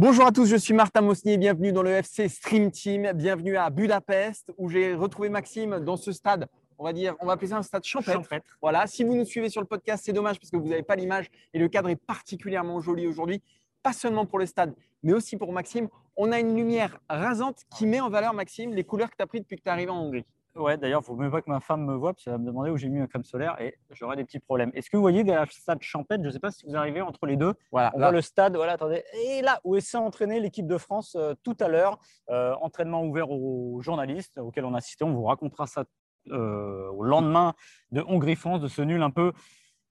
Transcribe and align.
Bonjour 0.00 0.26
à 0.26 0.30
tous, 0.30 0.46
je 0.46 0.54
suis 0.54 0.74
Martin 0.74 1.00
Mosnier, 1.00 1.38
bienvenue 1.38 1.72
dans 1.72 1.82
le 1.82 1.90
FC 1.90 2.28
Stream 2.28 2.70
Team, 2.70 3.10
bienvenue 3.14 3.56
à 3.56 3.68
Budapest 3.68 4.52
où 4.56 4.68
j'ai 4.68 4.94
retrouvé 4.94 5.28
Maxime 5.28 5.80
dans 5.80 5.96
ce 5.96 6.12
stade, 6.12 6.46
on 6.78 6.84
va 6.84 6.92
dire, 6.92 7.16
on 7.18 7.26
va 7.26 7.32
appeler 7.32 7.48
ça 7.48 7.56
un 7.56 7.64
stade 7.64 7.82
champêtre. 7.82 8.12
Champêtre. 8.12 8.56
Voilà, 8.62 8.86
si 8.86 9.02
vous 9.02 9.16
nous 9.16 9.24
suivez 9.24 9.48
sur 9.48 9.60
le 9.60 9.66
podcast, 9.66 10.04
c'est 10.06 10.12
dommage 10.12 10.38
parce 10.38 10.52
que 10.52 10.56
vous 10.56 10.68
n'avez 10.68 10.84
pas 10.84 10.94
l'image 10.94 11.26
et 11.52 11.58
le 11.58 11.66
cadre 11.66 11.88
est 11.88 11.96
particulièrement 11.96 12.78
joli 12.78 13.08
aujourd'hui, 13.08 13.42
pas 13.82 13.92
seulement 13.92 14.24
pour 14.24 14.38
le 14.38 14.46
stade, 14.46 14.72
mais 15.02 15.12
aussi 15.14 15.36
pour 15.36 15.52
Maxime. 15.52 15.88
On 16.16 16.30
a 16.30 16.38
une 16.38 16.54
lumière 16.54 17.00
rasante 17.08 17.64
qui 17.76 17.84
met 17.84 17.98
en 17.98 18.08
valeur, 18.08 18.34
Maxime, 18.34 18.74
les 18.74 18.84
couleurs 18.84 19.10
que 19.10 19.16
tu 19.16 19.22
as 19.24 19.26
prises 19.26 19.42
depuis 19.42 19.56
que 19.56 19.62
tu 19.62 19.68
es 19.68 19.72
arrivé 19.72 19.90
en 19.90 20.00
Hongrie. 20.00 20.24
Ouais, 20.58 20.76
d'ailleurs, 20.76 21.02
il 21.02 21.04
faut 21.04 21.14
même 21.14 21.30
pas 21.30 21.40
que 21.40 21.48
ma 21.48 21.60
femme 21.60 21.84
me 21.84 21.94
voie, 21.94 22.12
parce 22.12 22.24
qu'elle 22.24 22.32
va 22.32 22.38
me 22.38 22.44
demander 22.44 22.70
où 22.70 22.76
j'ai 22.76 22.88
mis 22.88 22.98
ma 22.98 23.06
crème 23.06 23.22
solaire 23.22 23.56
et 23.60 23.78
j'aurai 23.90 24.16
des 24.16 24.24
petits 24.24 24.40
problèmes. 24.40 24.72
Est-ce 24.74 24.90
que 24.90 24.96
vous 24.96 25.02
voyez 25.02 25.22
derrière 25.22 25.44
le 25.44 25.50
stade 25.52 25.80
Champêtre, 25.80 26.22
je 26.24 26.28
ne 26.28 26.32
sais 26.32 26.40
pas 26.40 26.50
si 26.50 26.66
vous 26.66 26.74
arrivez 26.74 27.00
entre 27.00 27.26
les 27.26 27.36
deux, 27.36 27.54
Voilà, 27.70 27.92
on 27.94 27.98
là, 27.98 28.06
voit 28.06 28.12
le 28.12 28.20
stade, 28.20 28.56
voilà, 28.56 28.72
attendez, 28.72 29.04
et 29.24 29.40
là 29.42 29.60
où 29.62 29.78
s'est 29.78 29.96
entraîné 29.96 30.40
l'équipe 30.40 30.66
de 30.66 30.76
France 30.76 31.16
euh, 31.16 31.34
tout 31.44 31.56
à 31.60 31.68
l'heure, 31.68 31.98
euh, 32.30 32.54
entraînement 32.60 33.04
ouvert 33.04 33.30
aux 33.30 33.80
journalistes 33.80 34.38
auxquels 34.38 34.64
on 34.64 34.74
a 34.74 34.78
assisté, 34.78 35.04
on 35.04 35.12
vous 35.14 35.24
racontera 35.24 35.68
ça 35.68 35.84
euh, 36.30 36.88
au 36.90 37.04
lendemain 37.04 37.54
de 37.92 38.02
Hongrie-France, 38.06 38.60
de 38.60 38.68
ce 38.68 38.82
nul 38.82 39.02
un 39.02 39.10
peu 39.10 39.32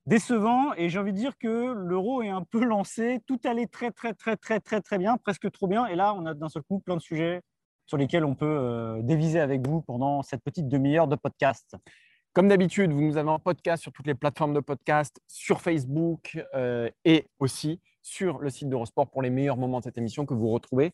décevant. 0.06 0.74
Et 0.76 0.88
j'ai 0.88 0.98
envie 0.98 1.12
de 1.12 1.16
dire 1.18 1.38
que 1.38 1.72
l'euro 1.72 2.22
est 2.22 2.28
un 2.28 2.42
peu 2.42 2.62
lancé, 2.62 3.20
tout 3.26 3.40
allait 3.44 3.66
très 3.66 3.90
très 3.90 4.12
très 4.12 4.36
très 4.36 4.60
très 4.60 4.80
très 4.80 4.98
bien, 4.98 5.16
presque 5.16 5.50
trop 5.50 5.66
bien, 5.66 5.86
et 5.86 5.96
là 5.96 6.14
on 6.14 6.26
a 6.26 6.34
d'un 6.34 6.48
seul 6.48 6.62
coup 6.62 6.78
plein 6.78 6.96
de 6.96 7.02
sujets 7.02 7.42
sur 7.88 7.96
lesquels 7.96 8.24
on 8.24 8.34
peut 8.34 8.46
euh, 8.46 9.00
déviser 9.02 9.40
avec 9.40 9.66
vous 9.66 9.80
pendant 9.80 10.22
cette 10.22 10.44
petite 10.44 10.68
demi-heure 10.68 11.08
de 11.08 11.16
podcast. 11.16 11.74
Comme 12.34 12.48
d'habitude, 12.48 12.92
vous 12.92 13.00
nous 13.00 13.16
avez 13.16 13.30
en 13.30 13.38
podcast 13.38 13.82
sur 13.82 13.92
toutes 13.92 14.06
les 14.06 14.14
plateformes 14.14 14.52
de 14.52 14.60
podcast, 14.60 15.18
sur 15.26 15.62
Facebook 15.62 16.38
euh, 16.54 16.90
et 17.06 17.28
aussi 17.38 17.80
sur 18.02 18.38
le 18.38 18.50
site 18.50 18.68
d'Eurosport 18.68 19.10
pour 19.10 19.22
les 19.22 19.30
meilleurs 19.30 19.56
moments 19.56 19.78
de 19.78 19.84
cette 19.84 19.96
émission 19.96 20.26
que 20.26 20.34
vous 20.34 20.50
retrouvez. 20.50 20.92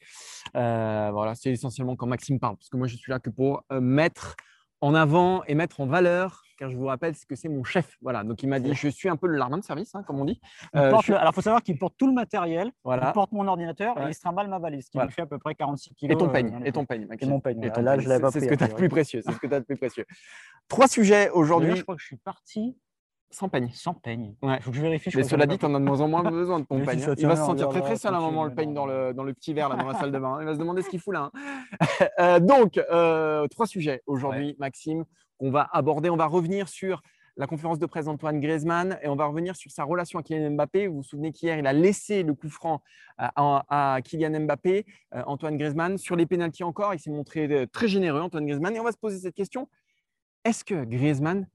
Euh, 0.56 1.11
voilà, 1.12 1.34
c'est 1.34 1.50
essentiellement 1.50 1.97
quand 1.97 2.06
Maxime 2.06 2.39
parle, 2.39 2.56
parce 2.56 2.69
que 2.69 2.77
moi 2.77 2.87
je 2.87 2.97
suis 2.97 3.11
là 3.11 3.19
que 3.19 3.31
pour 3.31 3.65
mettre 3.72 4.37
en 4.81 4.95
avant 4.95 5.42
et 5.45 5.56
mettre 5.56 5.81
en 5.81 5.87
valeur, 5.87 6.44
car 6.56 6.70
je 6.70 6.77
vous 6.77 6.86
rappelle 6.86 7.14
que 7.28 7.34
c'est 7.34 7.48
mon 7.48 7.64
chef. 7.64 7.97
Voilà, 8.02 8.24
donc 8.24 8.42
il 8.42 8.48
m'a 8.48 8.60
dit, 8.60 8.74
je 8.74 8.88
suis 8.88 9.08
un 9.08 9.16
peu 9.16 9.27
le 9.27 9.36
lardin 9.36 9.58
de 9.58 9.64
service, 9.64 9.94
hein, 9.94 10.02
comme 10.06 10.20
on 10.20 10.24
dit. 10.24 10.41
Il 10.74 10.80
Euh, 10.80 10.98
je 11.05 11.12
le- 11.12 11.19
Alors, 11.19 11.33
il 11.33 11.34
faut 11.34 11.41
savoir 11.41 11.62
qu'il 11.62 11.78
porte 11.78 11.94
tout 11.98 12.06
le 12.06 12.12
matériel, 12.12 12.70
Voilà, 12.84 13.08
il 13.08 13.12
porte 13.12 13.33
mon 13.33 13.47
ordinateur 13.48 13.97
Ouais. 13.97 14.05
et 14.06 14.08
il 14.08 14.14
se 14.14 14.20
trimballe 14.20 14.48
ma 14.48 14.58
valise, 14.58 14.88
qui 14.88 14.97
Voilà. 14.98 15.08
me 15.08 15.12
fait 15.12 15.22
à 15.22 15.27
peu 15.27 15.38
près 15.38 15.55
46 15.55 15.94
kg. 15.94 16.12
et 16.12 16.16
ton 16.16 16.28
peigne, 16.28 16.60
et 16.64 16.72
ton 16.72 16.84
peigne, 16.84 17.02
Et 17.02 17.06
Maxime. 17.06 17.30
mon 17.30 17.41
peigne. 17.41 17.58
Et 17.62 17.66
ouais. 17.66 17.72
ton 17.72 17.82
Là, 17.82 17.92
peigne. 17.92 18.00
je 18.05 18.08
l'avais 18.08 18.20
pas 18.22 18.30
C'est 18.30 18.41
ce 18.41 18.47
que 18.47 18.55
tu 18.55 18.64
as 18.64 18.69
de 18.69 18.75
plus 18.75 18.88
précieux. 18.88 19.22
C'est 19.25 19.32
ce 19.32 19.38
que 19.38 19.47
tu 19.47 19.55
as 19.55 19.60
de 19.60 19.64
plus 19.64 19.77
précieux. 19.77 20.05
Trois 20.69 20.88
sujets 20.88 21.30
aujourd'hui 21.30 21.77
Je 21.77 21.82
crois 21.82 21.94
que 21.97 22.00
je 22.00 22.06
suis 22.06 22.16
parti 22.16 22.77
sans 23.30 23.48
peigne. 23.48 23.69
sans 23.72 23.94
peigne. 23.94 24.36
Ouais. 24.42 24.56
Il 24.58 24.62
faut 24.62 24.70
que 24.70 24.77
je 24.77 24.82
vérifie. 24.82 25.10
je 25.10 25.16
Mais 25.19 25.25
cela 25.25 25.47
dit, 25.47 25.58
tu 25.58 25.64
en 25.66 25.75
as 25.75 25.80
de 25.80 25.84
moins 25.84 26.00
en 26.00 26.06
moins 26.08 26.22
besoin 26.22 26.60
de 26.60 26.64
ton 26.66 26.78
si 26.78 26.86
peigne. 26.86 26.98
ça 27.00 27.10
hein. 27.10 27.14
Il 27.19 27.27
va 27.27 27.34
se 27.36 27.42
sentir 27.44 27.69
très 27.69 27.80
très 27.80 27.97
seul 27.97 28.14
à 28.14 28.19
un 28.19 28.20
moment, 28.20 28.44
le 28.44 28.55
peigne 28.55 28.72
dans 28.72 28.86
le, 28.86 29.12
dans 29.12 29.25
le 29.25 29.34
petit 29.34 29.52
verre 29.52 29.69
là, 29.69 29.75
dans 29.77 29.88
la 29.88 29.94
salle 29.98 30.12
de 30.12 30.19
bain. 30.20 30.38
Il 30.41 30.47
va 30.47 30.55
se 30.55 30.58
demander 30.60 30.82
ce 30.82 30.88
qu'il 30.88 31.00
fout 31.00 31.12
là. 31.14 31.30
hein. 31.34 31.78
Euh, 32.20 32.38
donc, 32.38 32.78
euh, 32.78 33.47
trois 33.48 33.66
sujets 33.66 34.02
aujourd'hui, 34.06 34.55
Maxime, 34.60 35.05
qu'on 35.38 35.50
va 35.50 35.68
aborder. 35.72 36.10
On 36.10 36.16
va 36.16 36.27
revenir 36.27 36.68
sur 36.68 37.02
la 37.36 37.46
conférence 37.48 37.80
de 37.80 37.86
presse 37.86 38.04
d'Antoine 38.04 38.38
Griezmann 38.40 38.96
et 39.02 39.08
on 39.08 39.16
va 39.16 39.27
revenir 39.27 39.56
sur 39.56 39.70
sa 39.70 39.82
relation 39.82 40.18
avec 40.20 40.28
Kylian 40.28 40.52
Mbappé. 40.52 40.86
Vous 40.86 40.98
vous 40.98 41.02
souvenez 41.02 41.32
qu'hier, 41.32 41.58
il 41.58 41.66
a 41.66 41.72
laissé 41.72 42.22
le 42.22 42.32
coup 42.32 42.48
franc 42.48 42.80
à, 43.18 43.32
à- 43.34 43.94
à 43.96 44.02
Kylian 44.02 44.38
Mbappé, 44.41 44.86
euh, 45.14 45.22
Antoine 45.26 45.56
Griezmann. 45.56 45.98
Sur 45.98 46.14
les 46.14 46.26
pénalties 46.26 46.62
encore, 46.62 46.94
il 46.94 47.00
s'est 47.00 47.10
montré 47.10 47.46
euh, 47.50 47.66
très 47.66 47.88
généreux, 47.88 48.20
Antoine 48.20 48.46
Griezmann. 48.46 48.76
Et 48.76 48.80
on 48.80 48.84
va 48.84 48.92
se 48.92 48.98
poser 48.98 49.18
cette 49.18 49.34
question 49.34 49.68
est-ce 50.44 50.64
que 50.64 50.84
Griezmann 50.84 51.48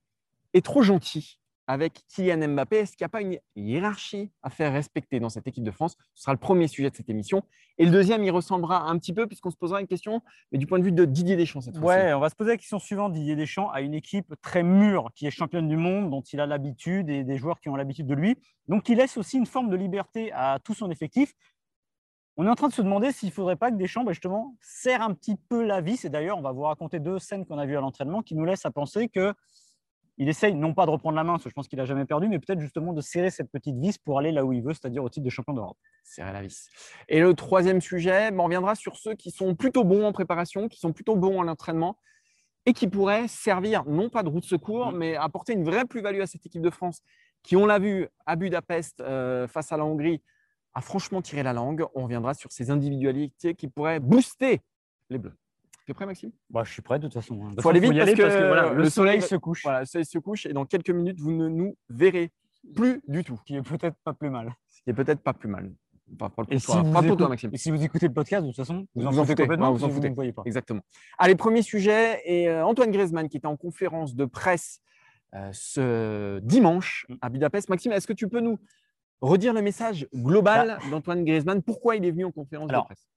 est 0.53 0.65
trop 0.65 0.81
gentil 0.81 1.38
avec 1.69 2.01
Kylian 2.07 2.47
Mbappé 2.47 2.77
Est-ce 2.77 2.97
qu'il 2.97 3.03
n'y 3.03 3.05
a 3.05 3.09
pas 3.09 3.21
une 3.21 3.37
hiérarchie 3.55 4.31
à 4.41 4.49
faire 4.49 4.73
respecter 4.73 5.19
dans 5.19 5.29
cette 5.29 5.45
équipe 5.45 5.63
de 5.63 5.69
France? 5.69 5.95
Ce 6.15 6.23
sera 6.23 6.33
le 6.33 6.39
premier 6.39 6.67
sujet 6.67 6.89
de 6.89 6.95
cette 6.95 7.11
émission. 7.11 7.43
Et 7.77 7.85
le 7.85 7.91
deuxième, 7.91 8.23
il 8.23 8.31
ressemblera 8.31 8.89
un 8.89 8.97
petit 8.97 9.13
peu, 9.13 9.27
puisqu'on 9.27 9.51
se 9.51 9.55
posera 9.55 9.79
une 9.79 9.85
question, 9.85 10.23
mais 10.51 10.57
du 10.57 10.65
point 10.65 10.79
de 10.79 10.83
vue 10.83 10.91
de 10.91 11.05
Didier 11.05 11.35
Deschamps 11.35 11.61
cette 11.61 11.77
fois-ci. 11.77 12.01
Ouais, 12.01 12.11
on 12.13 12.19
va 12.19 12.29
se 12.29 12.35
poser 12.35 12.49
la 12.49 12.57
question 12.57 12.79
suivante. 12.79 13.13
Didier 13.13 13.35
Deschamps 13.35 13.69
a 13.69 13.81
une 13.81 13.93
équipe 13.93 14.33
très 14.41 14.63
mûre, 14.63 15.11
qui 15.13 15.27
est 15.27 15.31
championne 15.31 15.67
du 15.67 15.77
monde, 15.77 16.09
dont 16.09 16.21
il 16.21 16.39
a 16.39 16.47
l'habitude 16.47 17.07
et 17.11 17.23
des 17.23 17.37
joueurs 17.37 17.59
qui 17.59 17.69
ont 17.69 17.75
l'habitude 17.75 18.07
de 18.07 18.15
lui. 18.15 18.35
Donc, 18.67 18.89
il 18.89 18.97
laisse 18.97 19.15
aussi 19.17 19.37
une 19.37 19.45
forme 19.45 19.69
de 19.69 19.75
liberté 19.75 20.31
à 20.33 20.57
tout 20.63 20.73
son 20.73 20.89
effectif. 20.89 21.35
On 22.35 22.47
est 22.47 22.49
en 22.49 22.55
train 22.55 22.69
de 22.69 22.73
se 22.73 22.81
demander 22.81 23.11
s'il 23.11 23.29
ne 23.29 23.33
faudrait 23.33 23.57
pas 23.57 23.69
que 23.69 23.75
Deschamps, 23.75 24.03
bah, 24.03 24.13
justement, 24.13 24.55
serre 24.59 25.03
un 25.03 25.13
petit 25.13 25.35
peu 25.35 25.63
la 25.63 25.81
vis. 25.81 26.03
Et 26.03 26.09
d'ailleurs, 26.09 26.39
on 26.39 26.41
va 26.41 26.51
vous 26.51 26.63
raconter 26.63 26.99
deux 26.99 27.19
scènes 27.19 27.45
qu'on 27.45 27.59
a 27.59 27.67
vues 27.67 27.77
à 27.77 27.81
l'entraînement 27.81 28.23
qui 28.23 28.33
nous 28.33 28.45
laissent 28.45 28.65
à 28.65 28.71
penser 28.71 29.07
que 29.07 29.35
il 30.19 30.27
essaye 30.29 30.53
non 30.53 30.73
pas 30.73 30.85
de 30.85 30.91
reprendre 30.91 31.15
la 31.15 31.23
main, 31.23 31.33
parce 31.33 31.45
que 31.45 31.49
je 31.49 31.55
pense 31.55 31.67
qu'il 31.67 31.79
n'a 31.79 31.85
jamais 31.85 32.05
perdu, 32.05 32.27
mais 32.27 32.39
peut-être 32.39 32.59
justement 32.59 32.93
de 32.93 33.01
serrer 33.01 33.31
cette 33.31 33.49
petite 33.49 33.77
vis 33.77 33.97
pour 33.97 34.19
aller 34.19 34.31
là 34.31 34.43
où 34.45 34.51
il 34.51 34.61
veut, 34.61 34.73
c'est-à-dire 34.73 35.03
au 35.03 35.09
titre 35.09 35.23
de 35.25 35.29
champion 35.29 35.53
d'Europe. 35.53 35.77
serrer 36.03 36.33
la 36.33 36.41
vis. 36.41 36.69
Et 37.07 37.21
le 37.21 37.33
troisième 37.33 37.79
sujet, 37.81 38.29
ben, 38.29 38.41
on 38.41 38.43
reviendra 38.43 38.75
sur 38.75 38.97
ceux 38.97 39.15
qui 39.15 39.31
sont 39.31 39.55
plutôt 39.55 39.83
bons 39.83 40.05
en 40.05 40.11
préparation, 40.11 40.67
qui 40.67 40.77
sont 40.79 40.91
plutôt 40.91 41.15
bons 41.15 41.39
en 41.39 41.47
entraînement 41.47 41.97
et 42.65 42.73
qui 42.73 42.87
pourraient 42.87 43.27
servir, 43.29 43.85
non 43.85 44.09
pas 44.09 44.21
de 44.21 44.29
roue 44.29 44.41
de 44.41 44.45
secours, 44.45 44.91
Mm. 44.91 44.97
mais 44.97 45.15
apporter 45.15 45.53
une 45.53 45.63
vraie 45.63 45.85
plus-value 45.85 46.19
à 46.19 46.27
cette 46.27 46.45
équipe 46.45 46.61
de 46.61 46.69
France 46.69 47.01
qui, 47.41 47.55
on 47.55 47.65
l'a 47.65 47.79
vu 47.79 48.07
à 48.25 48.35
Budapest 48.35 48.99
euh, 48.99 49.47
face 49.47 49.71
à 49.71 49.77
la 49.77 49.85
Hongrie, 49.85 50.21
a 50.73 50.81
franchement 50.81 51.21
tiré 51.21 51.43
la 51.43 51.53
langue. 51.53 51.85
On 51.95 52.03
reviendra 52.03 52.33
sur 52.33 52.51
ces 52.51 52.69
individualités 52.69 53.55
qui 53.55 53.69
pourraient 53.69 53.99
booster 54.01 54.61
les 55.09 55.17
Bleus. 55.17 55.33
Tu 55.89 55.91
es 55.91 55.95
prêt, 55.95 56.05
Maxime? 56.05 56.29
Bah, 56.51 56.61
je 56.63 56.71
suis 56.71 56.83
prêt 56.83 56.99
de 56.99 57.05
toute 57.07 57.15
façon. 57.15 57.49
Il 57.57 57.59
Faut 57.63 57.69
aller 57.69 57.79
vite 57.79 57.97
parce 57.97 58.11
que 58.13 58.47
voilà, 58.47 58.69
le 58.73 58.83
le 58.83 58.89
soleil 58.91 59.21
soleil 59.21 59.21
se 59.23 59.35
couche, 59.35 59.63
Voilà, 59.63 59.87
ça 59.87 60.03
se 60.03 60.19
couche 60.19 60.45
et 60.45 60.53
dans 60.53 60.63
quelques 60.65 60.91
minutes, 60.91 61.19
vous 61.19 61.31
ne 61.31 61.47
nous 61.47 61.75
verrez 61.89 62.31
plus 62.75 63.01
du 63.07 63.23
tout. 63.23 63.37
ce 63.37 63.43
qui 63.43 63.55
est 63.55 63.63
peut-être 63.63 63.97
pas 64.03 64.13
plus 64.13 64.29
mal. 64.29 64.53
Ce 64.69 64.83
qui 64.83 64.91
est 64.91 64.93
peut-être 64.93 65.21
pas 65.21 65.33
plus 65.33 65.49
mal. 65.49 65.71
Pas 66.19 66.29
pour, 66.29 66.43
le 66.43 66.53
Et 66.53 66.59
toi, 66.59 66.83
si, 66.85 66.91
pas 66.91 67.01
pour 67.01 67.01
toi, 67.01 67.11
écoutez- 67.13 67.27
Maxime. 67.29 67.49
et 67.53 67.57
si 67.57 67.71
vous 67.71 67.83
écoutez 67.83 68.07
le 68.07 68.13
podcast, 68.13 68.43
de 68.43 68.49
toute 68.49 68.57
façon, 68.57 68.85
vous, 68.93 69.03
en 69.03 69.09
Vous 69.09 69.17
en 69.17 69.21
foutez 69.23 69.31
foutez. 69.33 69.43
complètement, 69.43 69.73
vous 69.73 69.83
en 69.83 69.89
foutez. 69.89 70.09
ne 70.11 70.15
voyez 70.15 70.31
pas. 70.31 70.43
Exactement. 70.45 70.81
Allez, 71.17 71.33
premier 71.35 71.63
sujet. 71.63 72.21
Et 72.25 72.47
euh, 72.49 72.63
Antoine 72.63 72.91
Griezmann, 72.91 73.27
qui 73.27 73.37
était 73.37 73.47
en 73.47 73.57
conférence 73.57 74.13
de 74.13 74.25
presse 74.25 74.81
euh, 75.33 75.49
ce 75.53 76.37
dimanche 76.43 77.07
Mm. 77.09 77.15
à 77.21 77.29
Budapest. 77.29 77.69
Maxime, 77.69 77.93
est-ce 77.93 78.05
que 78.05 78.13
tu 78.13 78.27
peux 78.27 78.41
nous 78.41 78.59
redire 79.21 79.53
le 79.53 79.63
message 79.63 80.07
global 80.13 80.77
d'Antoine 80.91 81.25
Griezmann? 81.25 81.63
Pourquoi 81.63 81.95
il 81.95 82.05
est 82.05 82.11
venu 82.11 82.25
en 82.25 82.31
conférence 82.31 82.67
Bah. 82.67 82.73
Alors, 82.75 82.83
de 82.83 82.87
presse? 82.89 83.07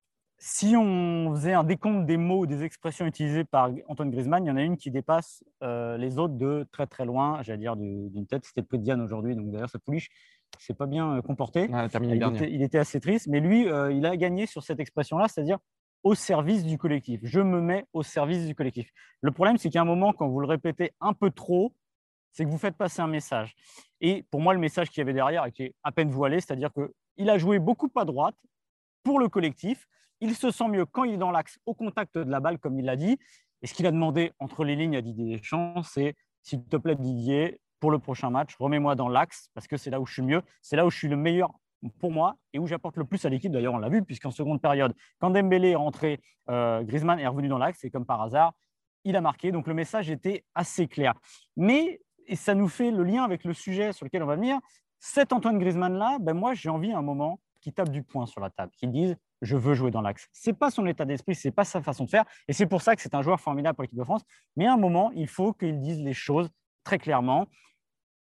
Si 0.45 0.75
on 0.77 1.33
faisait 1.37 1.53
un 1.53 1.63
décompte 1.63 2.05
des 2.05 2.17
mots, 2.17 2.47
des 2.47 2.65
expressions 2.65 3.07
utilisées 3.07 3.45
par 3.45 3.71
Antoine 3.87 4.11
Griezmann, 4.11 4.45
il 4.45 4.49
y 4.49 4.51
en 4.51 4.57
a 4.57 4.63
une 4.63 4.77
qui 4.77 4.91
dépasse 4.91 5.45
euh, 5.63 5.97
les 5.97 6.19
autres 6.19 6.35
de 6.35 6.67
très 6.73 6.89
très 6.89 7.05
loin, 7.05 7.41
j'allais 7.43 7.59
dire 7.61 7.77
du- 7.77 8.11
d'une 8.11 8.27
tête. 8.27 8.45
C'était 8.45 8.63
le 8.63 8.67
peu 8.67 8.77
de 8.77 8.83
Diane 8.83 9.01
aujourd'hui, 9.01 9.37
donc 9.37 9.53
d'ailleurs, 9.53 9.71
sa 9.71 9.79
pouliche 9.79 10.09
ne 10.57 10.61
s'est 10.61 10.75
pas 10.75 10.87
bien 10.87 11.19
euh, 11.19 11.23
comporté. 11.23 11.69
Il, 12.17 12.19
était, 12.35 12.51
il 12.53 12.61
était 12.63 12.79
assez 12.79 12.99
triste, 12.99 13.29
mais 13.29 13.39
lui, 13.39 13.69
euh, 13.69 13.93
il 13.93 14.05
a 14.05 14.17
gagné 14.17 14.47
sur 14.47 14.65
cette 14.65 14.81
expression-là, 14.81 15.29
c'est-à-dire 15.29 15.59
au 16.03 16.17
service 16.17 16.65
du 16.65 16.77
collectif. 16.77 17.21
Je 17.23 17.39
me 17.39 17.61
mets 17.61 17.87
au 17.93 18.03
service 18.03 18.45
du 18.45 18.57
collectif. 18.57 18.91
Le 19.21 19.31
problème, 19.31 19.59
c'est 19.59 19.71
qu'à 19.71 19.83
un 19.83 19.85
moment, 19.85 20.13
quand 20.13 20.27
vous 20.27 20.41
le 20.41 20.49
répétez 20.49 20.91
un 21.01 21.13
peu 21.13 21.31
trop, 21.31 21.73
c'est 22.33 22.45
que 22.45 22.51
vous 22.51 22.59
faites 22.59 22.77
passer 22.77 23.01
un 23.01 23.07
message. 23.07 23.55
Et 24.01 24.25
pour 24.29 24.41
moi, 24.41 24.55
le 24.55 24.59
message 24.59 24.91
qu'il 24.91 24.99
y 24.99 25.03
avait 25.03 25.13
derrière 25.13 25.47
était 25.47 25.73
à 25.85 25.93
peine 25.93 26.11
voilé, 26.11 26.41
c'est-à-dire 26.41 26.71
qu'il 26.73 27.31
a 27.31 27.39
joué 27.39 27.61
beaucoup 27.61 27.89
à 27.95 28.05
droite 28.05 28.35
pour 29.05 29.21
le 29.21 29.29
collectif. 29.29 29.87
Il 30.23 30.37
se 30.37 30.53
sent 30.53 30.69
mieux 30.69 30.87
quand 30.87 31.03
il 31.03 31.15
est 31.15 31.19
dans 31.19 31.33
l'axe, 31.33 31.59
au 31.67 31.75
contact 31.75 32.17
de 32.17 32.31
la 32.31 32.39
balle, 32.39 32.61
comme 32.61 32.79
il 32.79 32.85
l'a 32.85 32.95
dit. 32.95 33.19
Et 33.61 33.67
ce 33.67 33.75
qu'il 33.75 33.89
a 33.89 33.91
demandé 33.91 34.31
entre 34.39 34.63
les 34.63 34.77
lignes 34.77 34.97
à 34.97 35.03
Didier 35.03 35.37
Deschamps, 35.37 35.83
c'est 35.83 36.15
s'il 36.43 36.65
te 36.65 36.77
plaît, 36.77 36.95
Didier, 36.95 37.59
pour 37.81 37.91
le 37.91 37.99
prochain 37.99 38.31
match, 38.31 38.55
remets-moi 38.61 38.95
dans 38.95 39.09
l'axe, 39.09 39.49
parce 39.53 39.67
que 39.67 39.77
c'est 39.77 39.91
là 39.91 40.01
où 40.01 40.07
je 40.07 40.13
suis 40.13 40.23
mieux, 40.23 40.41
c'est 40.61 40.77
là 40.77 40.87
où 40.87 40.91
je 40.91 40.97
suis 40.97 41.09
le 41.09 41.17
meilleur 41.17 41.51
pour 41.99 42.13
moi 42.13 42.37
et 42.53 42.61
où 42.61 42.69
j'apporte 42.69 42.97
le 42.99 43.05
plus 43.05 43.25
à 43.25 43.31
l'équipe. 43.31 43.51
D'ailleurs, 43.51 43.75
on 43.75 43.79
l'a 43.79 43.89
vu, 43.89 44.05
puisqu'en 44.05 44.31
seconde 44.31 44.63
période, 44.63 44.95
quand 45.19 45.31
Dembélé 45.31 45.71
est 45.71 45.75
rentré, 45.75 46.21
euh, 46.51 46.85
Griezmann 46.85 47.19
est 47.19 47.27
revenu 47.27 47.49
dans 47.49 47.59
l'axe, 47.59 47.83
et 47.83 47.91
comme 47.91 48.07
par 48.07 48.23
hasard, 48.23 48.53
il 49.03 49.17
a 49.17 49.21
marqué. 49.21 49.51
Donc 49.51 49.67
le 49.67 49.75
message 49.75 50.09
était 50.09 50.45
assez 50.55 50.87
clair. 50.87 51.15
Mais, 51.57 52.01
et 52.29 52.37
ça 52.37 52.55
nous 52.55 52.69
fait 52.69 52.93
le 52.93 53.03
lien 53.03 53.25
avec 53.25 53.43
le 53.43 53.55
sujet 53.55 53.93
sur 53.93 54.07
lequel 54.07 54.23
on 54.23 54.27
va 54.27 54.37
venir, 54.37 54.61
cet 55.01 55.33
Antoine 55.33 55.59
Griezmann-là, 55.59 56.19
ben 56.21 56.35
moi, 56.35 56.55
j'ai 56.55 56.69
envie 56.69 56.93
à 56.93 56.99
un 56.99 57.03
moment 57.03 57.41
qu'il 57.63 57.73
tape 57.73 57.89
du 57.89 58.03
poing 58.03 58.27
sur 58.27 58.41
la 58.41 58.51
table, 58.51 58.73
qu'il 58.77 58.91
dise 58.91 59.17
je 59.41 59.57
veux 59.57 59.75
jouer 59.75 59.91
dans 59.91 60.03
l'axe. 60.03 60.29
C'est 60.33 60.53
pas 60.53 60.71
son 60.71 60.87
état 60.87 61.05
d'esprit, 61.05 61.35
c'est 61.35 61.51
pas 61.51 61.65
sa 61.65 61.81
façon 61.81 62.05
de 62.05 62.11
faire, 62.11 62.25
et 62.49 62.53
c'est 62.53 62.67
pour 62.67 62.83
ça 62.83 62.95
que 62.95 63.03
c'est 63.03 63.15
un 63.15 63.23
joueur 63.23 63.41
formidable 63.41 63.77
pour 63.77 63.83
l'équipe 63.83 63.99
de 63.99 64.05
France. 64.05 64.23
Mais 64.57 64.67
à 64.67 64.75
un 64.75 64.77
moment, 64.77 65.11
il 65.15 65.29
faut 65.29 65.53
qu'il 65.53 65.81
dise 65.81 66.01
les 66.01 66.13
choses 66.13 66.51
très 66.85 66.99
clairement, 66.99 67.47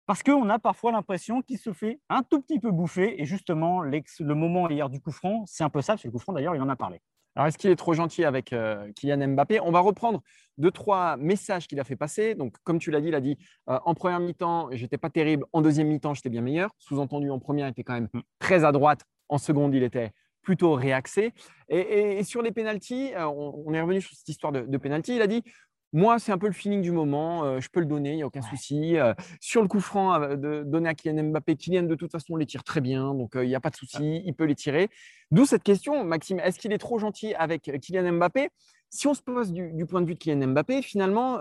parce 0.06 0.24
qu'on 0.24 0.50
a 0.50 0.60
parfois 0.60 0.92
l'impression 0.92 1.42
qu'il 1.42 1.58
se 1.58 1.74
fait 1.74 2.00
un 2.10 2.24
tout 2.24 2.42
petit 2.42 2.60
peu 2.60 2.72
bouffer, 2.72 3.22
et 3.22 3.26
justement, 3.26 3.82
le 3.82 4.34
moment 4.36 4.70
hier 4.70 4.90
du 4.90 5.00
coup 5.02 5.12
franc, 5.12 5.44
c'est 5.46 5.64
un 5.64 5.70
peu 5.70 5.82
ça, 5.82 5.94
parce 5.94 6.04
que 6.04 6.08
le 6.08 6.12
coup 6.12 6.20
franc, 6.20 6.34
d'ailleurs, 6.34 6.56
il 6.56 6.62
en 6.62 6.70
a 6.70 6.76
parlé. 6.76 7.02
Alors, 7.36 7.48
est-ce 7.48 7.58
qu'il 7.58 7.70
est 7.70 7.76
trop 7.76 7.94
gentil 7.94 8.26
avec 8.26 8.52
euh, 8.54 8.92
Kylian 8.94 9.30
Mbappé? 9.30 9.62
On 9.62 9.72
va 9.72 9.80
reprendre 9.80 10.22
deux, 10.58 10.72
trois 10.72 11.16
messages 11.16 11.68
qu'il 11.68 11.80
a 11.80 11.84
fait 11.84 11.96
passer. 11.96 12.34
Donc, 12.36 12.56
comme 12.64 12.80
tu 12.80 12.92
l'as 12.92 13.00
dit, 13.02 13.10
il 13.10 13.16
a 13.16 13.22
dit 13.22 13.38
euh, 13.70 13.80
en 13.86 13.94
première 13.94 14.20
mi-temps, 14.20 14.70
j'étais 14.72 14.98
pas 14.98 15.10
terrible. 15.10 15.46
En 15.54 15.62
deuxième 15.62 15.88
mi-temps, 15.88 16.16
j'étais 16.16 16.30
bien 16.30 16.42
meilleur. 16.42 16.72
Sous-entendu, 16.80 17.30
en 17.30 17.40
première, 17.40 17.68
il 17.68 17.72
était 17.72 17.84
quand 17.84 17.94
même 17.94 18.10
Mm. 18.14 18.22
très 18.40 18.64
à 18.66 18.72
droite. 18.72 19.04
En 19.30 19.38
seconde, 19.38 19.74
il 19.74 19.84
était 19.84 20.12
plutôt 20.42 20.74
réaxé. 20.74 21.34
Et, 21.70 21.80
et- 21.80 22.20
et 22.20 22.24
sur 22.24 22.42
les 22.42 22.52
pénalties, 22.52 23.14
euh, 23.16 23.26
on, 23.28 23.64
on 23.66 23.74
est 23.74 23.82
revenu 23.82 24.02
sur 24.02 24.16
cette 24.16 24.28
histoire 24.30 24.52
de, 24.52 24.62
de 24.62 24.78
pénalty. 24.78 25.16
Il 25.16 25.22
a 25.22 25.28
dit 25.28 25.44
moi, 25.92 26.20
c'est 26.20 26.32
un 26.32 26.38
peu 26.38 26.46
le 26.46 26.54
feeling 26.54 26.82
du 26.82 26.92
moment. 26.92 27.44
Euh, 27.44 27.60
je 27.60 27.70
peux 27.70 27.80
le 27.80 27.86
donner, 27.88 28.12
il 28.12 28.18
n'y 28.18 28.22
a 28.22 28.28
aucun 28.28 28.44
souci. 28.44 28.98
Euh, 28.98 29.14
sur 29.42 29.62
le 29.64 29.68
coup 29.68 29.80
franc, 29.80 30.22
euh, 30.22 30.36
de 30.36 30.64
donner 30.64 30.90
à 30.90 30.94
Kylian 30.94 31.24
Mbappé, 31.32 31.56
Kylian, 31.56 31.84
de 31.84 31.96
toute 31.96 32.12
façon, 32.12 32.36
les 32.36 32.46
tire 32.46 32.64
très 32.64 32.80
bien. 32.80 33.16
Donc, 33.16 33.32
il 33.36 33.48
n'y 33.48 33.56
a 33.56 33.60
pas 33.60 33.72
de 33.72 33.76
souci, 33.76 34.22
il 34.24 34.34
peut 34.36 34.46
les 34.46 34.54
tirer. 34.56 34.90
D'où 35.32 35.46
cette 35.46 35.64
question, 35.64 36.04
Maxime, 36.04 36.40
est-ce 36.42 36.60
qu'il 36.60 36.74
est 36.74 36.78
trop 36.78 37.00
gentil 37.00 37.34
avec 37.34 37.64
Kylian 37.82 38.14
Mbappé? 38.14 38.50
Si 38.92 39.08
on 39.08 39.14
se 39.16 39.22
pose 39.22 39.52
du, 39.52 39.86
point 39.88 40.02
de 40.02 40.08
vue 40.08 40.14
de 40.14 40.20
Kylian 40.20 40.48
Mbappé, 40.50 40.82
finalement, 40.84 41.40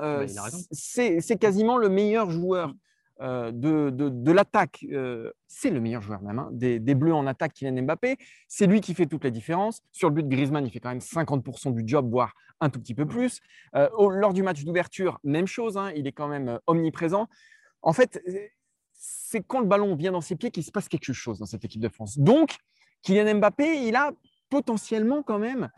c'est 0.72 1.38
quasiment 1.38 1.76
le 1.76 1.88
meilleur 1.90 2.30
joueur 2.30 2.72
euh, 3.20 3.50
de, 3.52 4.32
l'attaque, 4.32 4.86
euh, 4.92 5.32
c'est 5.48 5.70
le 5.70 5.80
meilleur 5.80 6.02
joueur 6.02 6.22
même, 6.22 6.38
hein, 6.38 6.48
des, 6.52 6.78
Bleus 6.94 7.14
en 7.14 7.26
attaque, 7.26 7.54
Kylian 7.54 7.82
Mbappé. 7.82 8.16
C'est 8.46 8.66
lui 8.66 8.80
qui 8.80 8.94
fait 8.94 9.06
toute 9.06 9.24
la 9.24 9.30
différence. 9.30 9.80
Sur 9.92 10.08
le 10.08 10.14
but 10.14 10.22
de 10.22 10.28
Griezmann, 10.28 10.64
il 10.64 10.70
fait 10.70 10.78
quand 10.78 10.90
même 10.90 10.98
50% 10.98 11.74
du 11.74 11.82
job, 11.86 12.08
voire 12.10 12.34
un 12.60 12.70
tout 12.70 12.80
petit 12.80 12.94
peu 12.94 13.06
plus. 13.06 13.40
Euh, 13.74 13.88
lors 14.10 14.32
du 14.32 14.42
match 14.42 14.64
d'ouverture, 14.64 15.18
même 15.24 15.46
chose, 15.46 15.76
hein, 15.76 15.90
il 15.96 16.06
est 16.06 16.12
quand 16.12 16.28
même 16.28 16.60
omniprésent. 16.66 17.26
En 17.82 17.92
fait, 17.92 18.22
c'est 18.92 19.42
quand 19.42 19.60
le 19.60 19.66
ballon 19.66 19.96
vient 19.96 20.12
dans 20.12 20.20
ses 20.20 20.36
pieds 20.36 20.50
qu'il 20.50 20.64
se 20.64 20.70
passe 20.70 20.88
quelque 20.88 21.12
chose 21.12 21.38
dans 21.38 21.46
cette 21.46 21.64
équipe 21.64 21.80
de 21.80 21.88
France. 21.88 22.18
Donc, 22.18 22.56
Kylian 23.02 23.36
Mbappé, 23.36 23.86
il 23.86 23.96
a 23.96 24.12
potentiellement 24.48 25.22
quand 25.22 25.38
même 25.38 25.68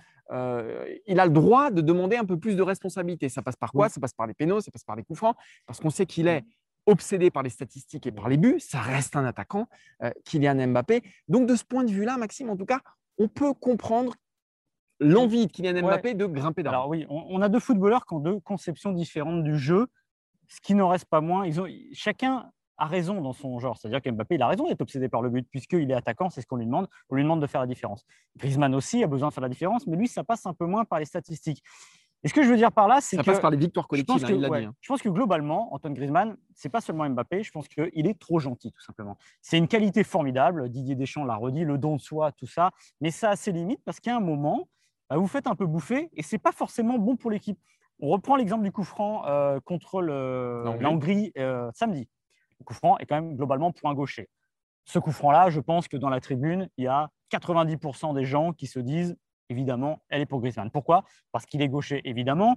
il 1.08 1.19
a 1.19 1.26
le 1.26 1.32
droit 1.32 1.72
de 1.72 1.81
demander 1.81 2.16
un 2.16 2.25
peu 2.25 2.38
plus 2.38 2.54
de 2.54 2.62
responsabilité. 2.62 3.28
Ça 3.28 3.42
passe 3.42 3.56
par 3.56 3.72
quoi? 3.72 3.88
Ça 3.88 4.00
passe 4.00 4.12
par 4.12 4.28
les 4.28 4.34
pénaux, 4.34 4.60
ça 4.60 4.70
passe 4.70 4.84
par 4.84 4.94
les 4.94 5.02
coups 5.02 5.19
francs, 5.19 5.34
parce 5.66 5.81
qu'on 5.81 5.90
sait 5.90 6.06
qu'il 6.06 6.28
est 6.28 6.44
obsédé 6.86 7.30
par 7.30 7.42
les 7.42 7.50
statistiques 7.50 8.06
et 8.06 8.12
par 8.12 8.28
les 8.28 8.36
buts, 8.36 8.60
ça 8.60 8.80
reste 8.80 9.16
un 9.16 9.24
attaquant, 9.24 9.68
euh, 10.02 10.10
Kylian 10.24 10.68
Mbappé. 10.68 11.02
Donc 11.28 11.48
de 11.48 11.56
ce 11.56 11.64
point 11.64 11.84
de 11.84 11.90
vue-là, 11.90 12.16
Maxime, 12.16 12.50
en 12.50 12.56
tout 12.56 12.66
cas, 12.66 12.80
on 13.18 13.28
peut 13.28 13.52
comprendre 13.52 14.14
l'envie 14.98 15.46
de 15.46 15.52
Kylian 15.52 15.82
Mbappé 15.82 16.14
de 16.14 16.26
grimper 16.26 16.62
dans. 16.62 16.70
Alors 16.70 16.88
oui, 16.88 17.06
on, 17.08 17.40
a 17.42 17.48
deux 17.48 17.60
footballeurs 17.60 18.06
qui 18.06 18.14
ont 18.14 18.20
deux 18.20 18.40
conceptions 18.40 18.92
différentes 18.92 19.44
du 19.44 19.58
jeu, 19.58 19.86
ce 20.48 20.60
qui 20.60 20.74
n'en 20.74 20.88
reste 20.88 21.06
pas 21.06 21.20
moins. 21.20 21.46
Ils 21.46 21.60
ont, 21.60 21.66
chacun 21.92 22.50
a 22.80 22.86
raison 22.86 23.20
dans 23.20 23.34
son 23.34 23.58
genre. 23.58 23.76
C'est-à-dire 23.76 24.00
qu'Mbappé, 24.00 24.36
il 24.36 24.42
a 24.42 24.48
raison 24.48 24.66
d'être 24.66 24.80
obsédé 24.80 25.08
par 25.08 25.20
le 25.20 25.28
but, 25.28 25.46
puisqu'il 25.50 25.90
est 25.90 25.94
attaquant, 25.94 26.30
c'est 26.30 26.40
ce 26.40 26.46
qu'on 26.46 26.56
lui 26.56 26.64
demande. 26.64 26.88
On 27.10 27.14
lui 27.14 27.22
demande 27.22 27.40
de 27.40 27.46
faire 27.46 27.60
la 27.60 27.66
différence. 27.66 28.04
Griezmann 28.36 28.74
aussi 28.74 29.04
a 29.04 29.06
besoin 29.06 29.28
de 29.28 29.34
faire 29.34 29.42
la 29.42 29.50
différence, 29.50 29.86
mais 29.86 29.96
lui, 29.96 30.08
ça 30.08 30.24
passe 30.24 30.46
un 30.46 30.54
peu 30.54 30.64
moins 30.64 30.84
par 30.84 30.98
les 30.98 31.04
statistiques. 31.04 31.62
Et 32.22 32.28
ce 32.28 32.34
que 32.34 32.43
je 32.43 32.49
veux 32.49 32.56
dire 32.56 32.70
par 32.70 32.87
là, 32.87 33.00
c'est 33.00 33.17
que. 33.17 33.25
Ça 33.25 33.32
passe 33.32 33.40
par 33.40 33.50
les 33.50 33.56
victoires 33.56 33.88
collectives, 33.88 34.19
je 34.19 34.25
pense, 34.25 34.31
hein, 34.31 34.49
que, 34.49 34.64
hein. 34.64 34.75
je 34.81 34.88
pense 34.88 35.00
que 35.00 35.08
globalement, 35.08 35.72
Antoine 35.75 35.94
Griezmann, 35.94 36.37
c'est 36.55 36.69
pas 36.69 36.81
seulement 36.81 37.08
Mbappé, 37.08 37.43
je 37.43 37.50
pense 37.50 37.67
qu'il 37.69 38.06
est 38.06 38.19
trop 38.19 38.38
gentil, 38.38 38.72
tout 38.72 38.82
simplement. 38.82 39.17
C'est 39.40 39.56
une 39.56 39.69
qualité 39.69 40.05
formidable. 40.05 40.69
Didier 40.69 40.96
Deschamps 40.96 41.25
l'a 41.25 41.37
redit, 41.37 41.64
le 41.64 41.78
don 41.78 41.96
de 41.96 42.00
soi, 42.00 42.32
tout 42.32 42.46
ça. 42.46 42.72
Mais 43.00 43.11
ça 43.11 43.31
a 43.31 43.37
ses 43.37 43.52
limites 43.52 43.81
parce 43.84 44.00
qu'à 44.00 44.17
un 44.17 44.20
moment, 44.20 44.69
bah, 45.08 45.17
vous 45.17 45.26
faites 45.26 45.46
un 45.46 45.55
peu 45.55 45.67
bouffer 45.67 46.11
et 46.14 46.22
c'est 46.22 46.38
pas 46.38 46.52
forcément 46.52 46.99
bon 46.99 47.17
pour 47.17 47.31
l'équipe. 47.31 47.58
On 48.00 48.08
reprend 48.08 48.37
l'exemple 48.37 48.64
du 48.64 48.73
coup 48.73 48.84
franc 48.84 49.26
euh, 49.26 49.61
contre 49.61 50.00
la 50.02 50.88
Hongrie 50.88 51.32
euh, 51.38 51.70
samedi. 51.75 52.08
Le 52.58 52.64
coup 52.64 52.75
franc 52.75 52.99
est 52.99 53.06
quand 53.06 53.16
même 53.16 53.37
globalement 53.37 53.73
point 53.73 53.94
gaucher. 53.94 54.28
Ce 54.84 54.99
coup 54.99 55.12
franc-là, 55.12 55.50
je 55.50 55.61
pense 55.61 55.88
que 55.88 55.96
dans 55.96 56.08
la 56.08 56.20
tribune, 56.20 56.69
il 56.76 56.84
y 56.84 56.88
a 56.88 57.11
90% 57.31 58.14
des 58.14 58.25
gens 58.25 58.52
qui 58.52 58.66
se 58.66 58.78
disent 58.78 59.16
évidemment, 59.50 60.00
elle 60.08 60.23
est 60.23 60.26
pour 60.26 60.41
Griezmann. 60.41 60.70
Pourquoi? 60.70 61.05
Parce 61.32 61.44
qu'il 61.44 61.61
est 61.61 61.69
gaucher, 61.69 62.00
évidemment. 62.05 62.56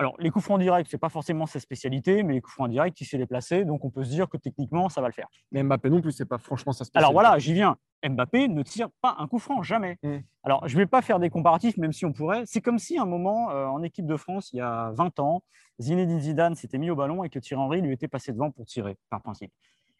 Alors, 0.00 0.14
les 0.20 0.30
coups 0.30 0.44
francs 0.44 0.60
directs, 0.60 0.86
ce 0.86 0.94
n'est 0.94 1.00
pas 1.00 1.08
forcément 1.08 1.46
sa 1.46 1.58
spécialité, 1.58 2.22
mais 2.22 2.34
les 2.34 2.40
coups 2.40 2.54
francs 2.54 2.70
directs, 2.70 3.00
il 3.00 3.04
sait 3.04 3.18
les 3.18 3.26
placer, 3.26 3.64
donc 3.64 3.84
on 3.84 3.90
peut 3.90 4.04
se 4.04 4.10
dire 4.10 4.28
que 4.28 4.36
techniquement, 4.36 4.88
ça 4.88 5.00
va 5.00 5.08
le 5.08 5.12
faire. 5.12 5.26
Mais 5.50 5.60
Mbappé 5.64 5.90
non 5.90 6.00
plus, 6.00 6.12
ce 6.12 6.22
n'est 6.22 6.28
pas 6.28 6.38
franchement 6.38 6.72
sa 6.72 6.84
spécialité. 6.84 6.98
Alors 6.98 7.12
voilà, 7.12 7.36
j'y 7.40 7.52
viens. 7.52 7.76
Mbappé 8.08 8.46
ne 8.46 8.62
tire 8.62 8.90
pas 9.00 9.16
un 9.18 9.26
coup 9.26 9.40
franc, 9.40 9.60
jamais. 9.62 9.98
Mm. 10.04 10.18
Alors, 10.44 10.68
je 10.68 10.74
ne 10.74 10.82
vais 10.82 10.86
pas 10.86 11.02
faire 11.02 11.18
des 11.18 11.30
comparatifs, 11.30 11.76
même 11.78 11.92
si 11.92 12.06
on 12.06 12.12
pourrait. 12.12 12.44
C'est 12.46 12.60
comme 12.60 12.78
si, 12.78 12.96
un 12.96 13.06
moment, 13.06 13.50
euh, 13.50 13.66
en 13.66 13.82
équipe 13.82 14.06
de 14.06 14.16
France, 14.16 14.52
il 14.52 14.58
y 14.58 14.60
a 14.60 14.92
20 14.92 15.18
ans, 15.18 15.42
Zinedine 15.80 16.20
Zidane 16.20 16.54
s'était 16.54 16.78
mis 16.78 16.90
au 16.90 16.96
ballon 16.96 17.24
et 17.24 17.28
que 17.28 17.40
Thierry 17.40 17.60
Henry 17.60 17.80
lui 17.80 17.92
était 17.92 18.08
passé 18.08 18.32
devant 18.32 18.52
pour 18.52 18.66
tirer, 18.66 18.96
par 19.10 19.20
principe. 19.20 19.52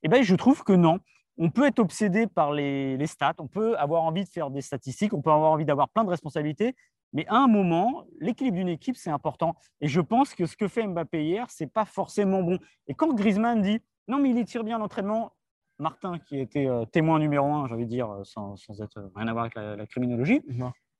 Eh 0.05 0.09
bien, 0.09 0.23
je 0.23 0.35
trouve 0.37 0.63
que 0.63 0.75
non 0.75 1.01
on 1.39 1.51
peut 1.51 1.67
être 1.67 1.79
obsédé 1.79 2.27
par 2.27 2.53
les, 2.53 3.07
stats, 3.07 3.35
on 3.39 3.47
peut 3.47 3.77
avoir 3.79 4.03
envie 4.03 4.25
de 4.25 4.29
faire 4.29 4.51
des 4.51 4.61
statistiques, 4.61 5.15
on 5.15 5.23
peut 5.23 5.31
avoir 5.31 5.53
envie 5.53 5.65
d'avoir 5.65 5.89
plein 5.89 6.05
de 6.05 6.11
responsabilités, 6.11 6.75
mais 7.13 7.27
à 7.29 7.37
un 7.37 7.47
moment, 7.47 8.05
l'équilibre 8.21 8.57
d'une 8.57 8.69
équipe, 8.69 8.97
c'est 8.97 9.11
important. 9.11 9.55
Et 9.81 9.89
je 9.89 10.01
pense 10.01 10.35
que 10.35 10.47
ce 10.47 10.57
que 10.57 10.69
fait 10.69 10.87
Mbappé 10.87 11.25
hier, 11.25 11.47
c'est 11.49 11.73
pas 11.73 11.85
forcément 11.85 12.43
bon. 12.43 12.59
Et 12.87 12.95
quand 12.95 13.15
Griezmann 13.15 13.63
dit 13.63 13.81
non, 14.09 14.19
mais 14.19 14.31
il 14.31 14.45
tire 14.45 14.65
bien 14.65 14.79
l'entraînement, 14.79 15.33
Martin, 15.79 16.19
qui 16.19 16.41
était 16.41 16.67
euh, 16.67 16.85
témoin 16.87 17.19
numéro 17.19 17.47
un, 17.47 17.69
j'ai 17.69 17.75
envie 17.75 17.85
de 17.85 17.91
dire, 17.91 18.11
euh, 18.11 18.25
sans, 18.25 18.57
être 18.81 18.99
euh, 18.99 19.09
rien 19.15 19.29
à 19.29 19.33
voir 19.33 19.45
avec 19.45 19.55
la, 19.55 19.87
criminologie, 19.87 20.43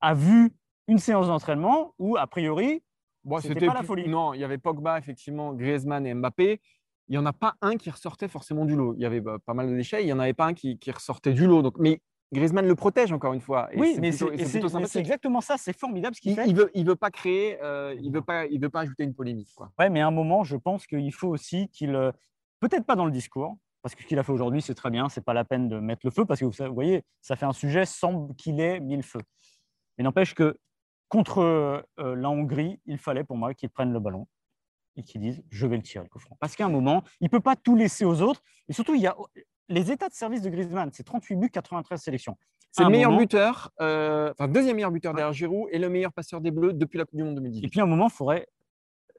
a 0.01 0.15
vu 0.15 0.53
une 0.87 0.99
séance 0.99 1.27
d'entraînement 1.27 1.95
où, 1.99 2.17
a 2.17 2.27
priori, 2.27 2.83
bon, 3.25 3.41
c'était 3.41 3.67
pas 3.67 3.75
la 3.75 3.83
folie. 3.83 4.09
Non, 4.09 4.35
il 4.35 4.41
y 4.41 4.45
avait 4.45 4.59
Pogba, 4.59 4.99
effectivement, 4.99 5.53
Griezmann 5.53 6.07
et 6.07 6.15
Mbappé 6.15 6.61
il 7.09 7.13
n'y 7.13 7.19
en 7.19 7.27
a 7.27 7.33
pas 7.33 7.55
un 7.63 7.77
qui 7.77 7.91
ressortait 7.91 8.29
forcément 8.29 8.65
du 8.65 8.77
lot. 8.77 8.95
Il 8.95 9.03
y 9.03 9.07
avait 9.07 9.21
bah, 9.21 9.39
pas 9.45 9.55
mal 9.55 9.69
de 9.69 9.75
déchets, 9.75 10.03
il 10.03 10.07
n'y 10.07 10.13
en 10.13 10.19
avait 10.19 10.35
pas 10.35 10.47
un 10.47 10.55
qui, 10.55 10.79
ressortait 10.93 11.33
du 11.33 11.47
lot. 11.47 11.63
Donc, 11.63 11.75
mais 11.79 12.01
Griezmann 12.33 12.67
le 12.67 12.75
protège 12.75 13.13
encore 13.13 13.33
une 13.33 13.41
fois. 13.41 13.69
oui, 13.75 13.97
mais 14.01 14.13
c'est 14.13 14.99
exactement 14.99 15.41
ça, 15.41 15.57
c'est 15.57 15.77
formidable 15.77 16.15
ce 16.15 16.21
qu'il 16.21 16.35
fait. 16.35 16.47
Il 16.47 16.55
veut, 16.55 16.71
il 16.75 16.87
veut 16.87 16.97
pas 16.97 17.11
créer, 17.11 17.59
euh, 17.63 17.97
il 18.01 18.13
veut 18.13 18.21
pas, 18.21 18.47
il 18.47 18.61
veut 18.61 18.69
pas 18.69 18.81
ajouter 18.81 19.05
une 19.05 19.15
polémique. 19.15 19.53
Quoi. 19.57 19.73
Ouais, 19.79 19.89
mais 19.89 20.01
à 20.01 20.07
un 20.07 20.11
moment, 20.11 20.45
je 20.45 20.57
pense 20.57 20.87
qu'il 20.87 21.13
faut 21.13 21.29
aussi 21.29 21.69
qu'il, 21.69 21.95
euh, 21.95 22.13
peut-être 22.61 22.85
pas 22.85 22.97
dans 22.97 23.07
le 23.07 23.13
discours, 23.13 23.57
parce 23.81 23.95
que 23.95 24.03
ce 24.03 24.07
qu'il 24.07 24.19
a 24.19 24.23
fait 24.23 24.33
aujourd'hui, 24.33 24.61
c'est 24.61 24.75
très 24.75 24.91
bien, 24.91 25.09
c'est 25.09 25.25
pas 25.25 25.33
la 25.33 25.45
peine 25.45 25.69
de 25.69 25.79
mettre 25.79 26.03
le 26.05 26.11
feu, 26.11 26.27
parce 26.27 26.41
que 26.41 26.45
vous, 26.45 26.75
voyez, 26.75 27.05
ça 27.23 27.37
fait 27.37 27.47
un 27.47 27.53
sujet 27.53 27.87
sans 27.87 28.29
qu'il 28.35 28.61
ait 28.61 28.81
mis 28.81 28.97
le 28.97 29.03
feu. 29.03 29.21
Mais 29.97 30.05
n'empêche 30.05 30.35
que 30.35 30.59
contre 31.09 31.39
euh, 31.39 31.81
la 31.97 32.29
Hongrie, 32.29 32.79
il 32.85 32.99
fallait 32.99 33.25
pour 33.25 33.39
moi 33.39 33.55
qu'il 33.55 33.71
prenne 33.71 33.95
le 33.95 34.01
ballon, 34.01 34.27
et 34.99 35.03
qui 35.03 35.19
disent 35.19 35.43
je 35.49 35.67
vais 35.67 35.77
le 35.77 35.83
tirer 35.83 36.05
le 36.05 36.11
coup 36.11 36.19
franc. 36.19 36.37
Parce 36.41 36.57
qu'à 36.57 36.67
un 36.67 36.71
moment, 36.71 37.03
il 37.21 37.25
ne 37.25 37.31
peut 37.31 37.41
pas 37.41 37.57
tout 37.57 37.75
laisser 37.75 38.05
aux 38.05 38.21
autres. 38.21 38.43
Et 38.69 38.73
surtout, 38.73 38.95
il 38.95 39.01
y 39.01 39.07
a 39.07 39.17
les 39.69 39.91
états 39.91 40.09
de 40.09 40.15
service 40.15 40.43
de 40.43 40.51
Griezmann, 40.51 40.91
c'est 40.93 41.05
38 41.05 41.37
buts, 41.37 41.51
93 41.51 42.01
sélections. 42.01 42.37
C'est 42.73 42.85
le 42.85 42.91
meilleur 42.91 43.17
buteur, 43.17 43.73
euh, 43.81 44.31
enfin 44.33 44.47
deuxième 44.47 44.77
meilleur 44.77 44.91
buteur 44.91 45.15
derrière 45.15 45.33
Giroud 45.33 45.69
et 45.73 45.79
le 45.79 45.89
meilleur 45.89 46.13
passeur 46.13 46.41
des 46.41 46.51
Bleus 46.51 46.75
depuis 46.75 46.99
la 46.99 47.05
Coupe 47.07 47.17
du 47.17 47.25
Monde 47.25 47.37
2018. 47.37 47.67
Et 47.67 47.69
puis 47.69 47.81
à 47.81 47.85
un 47.85 47.87
moment, 47.87 48.09
il 48.09 48.13
faudrait 48.13 48.47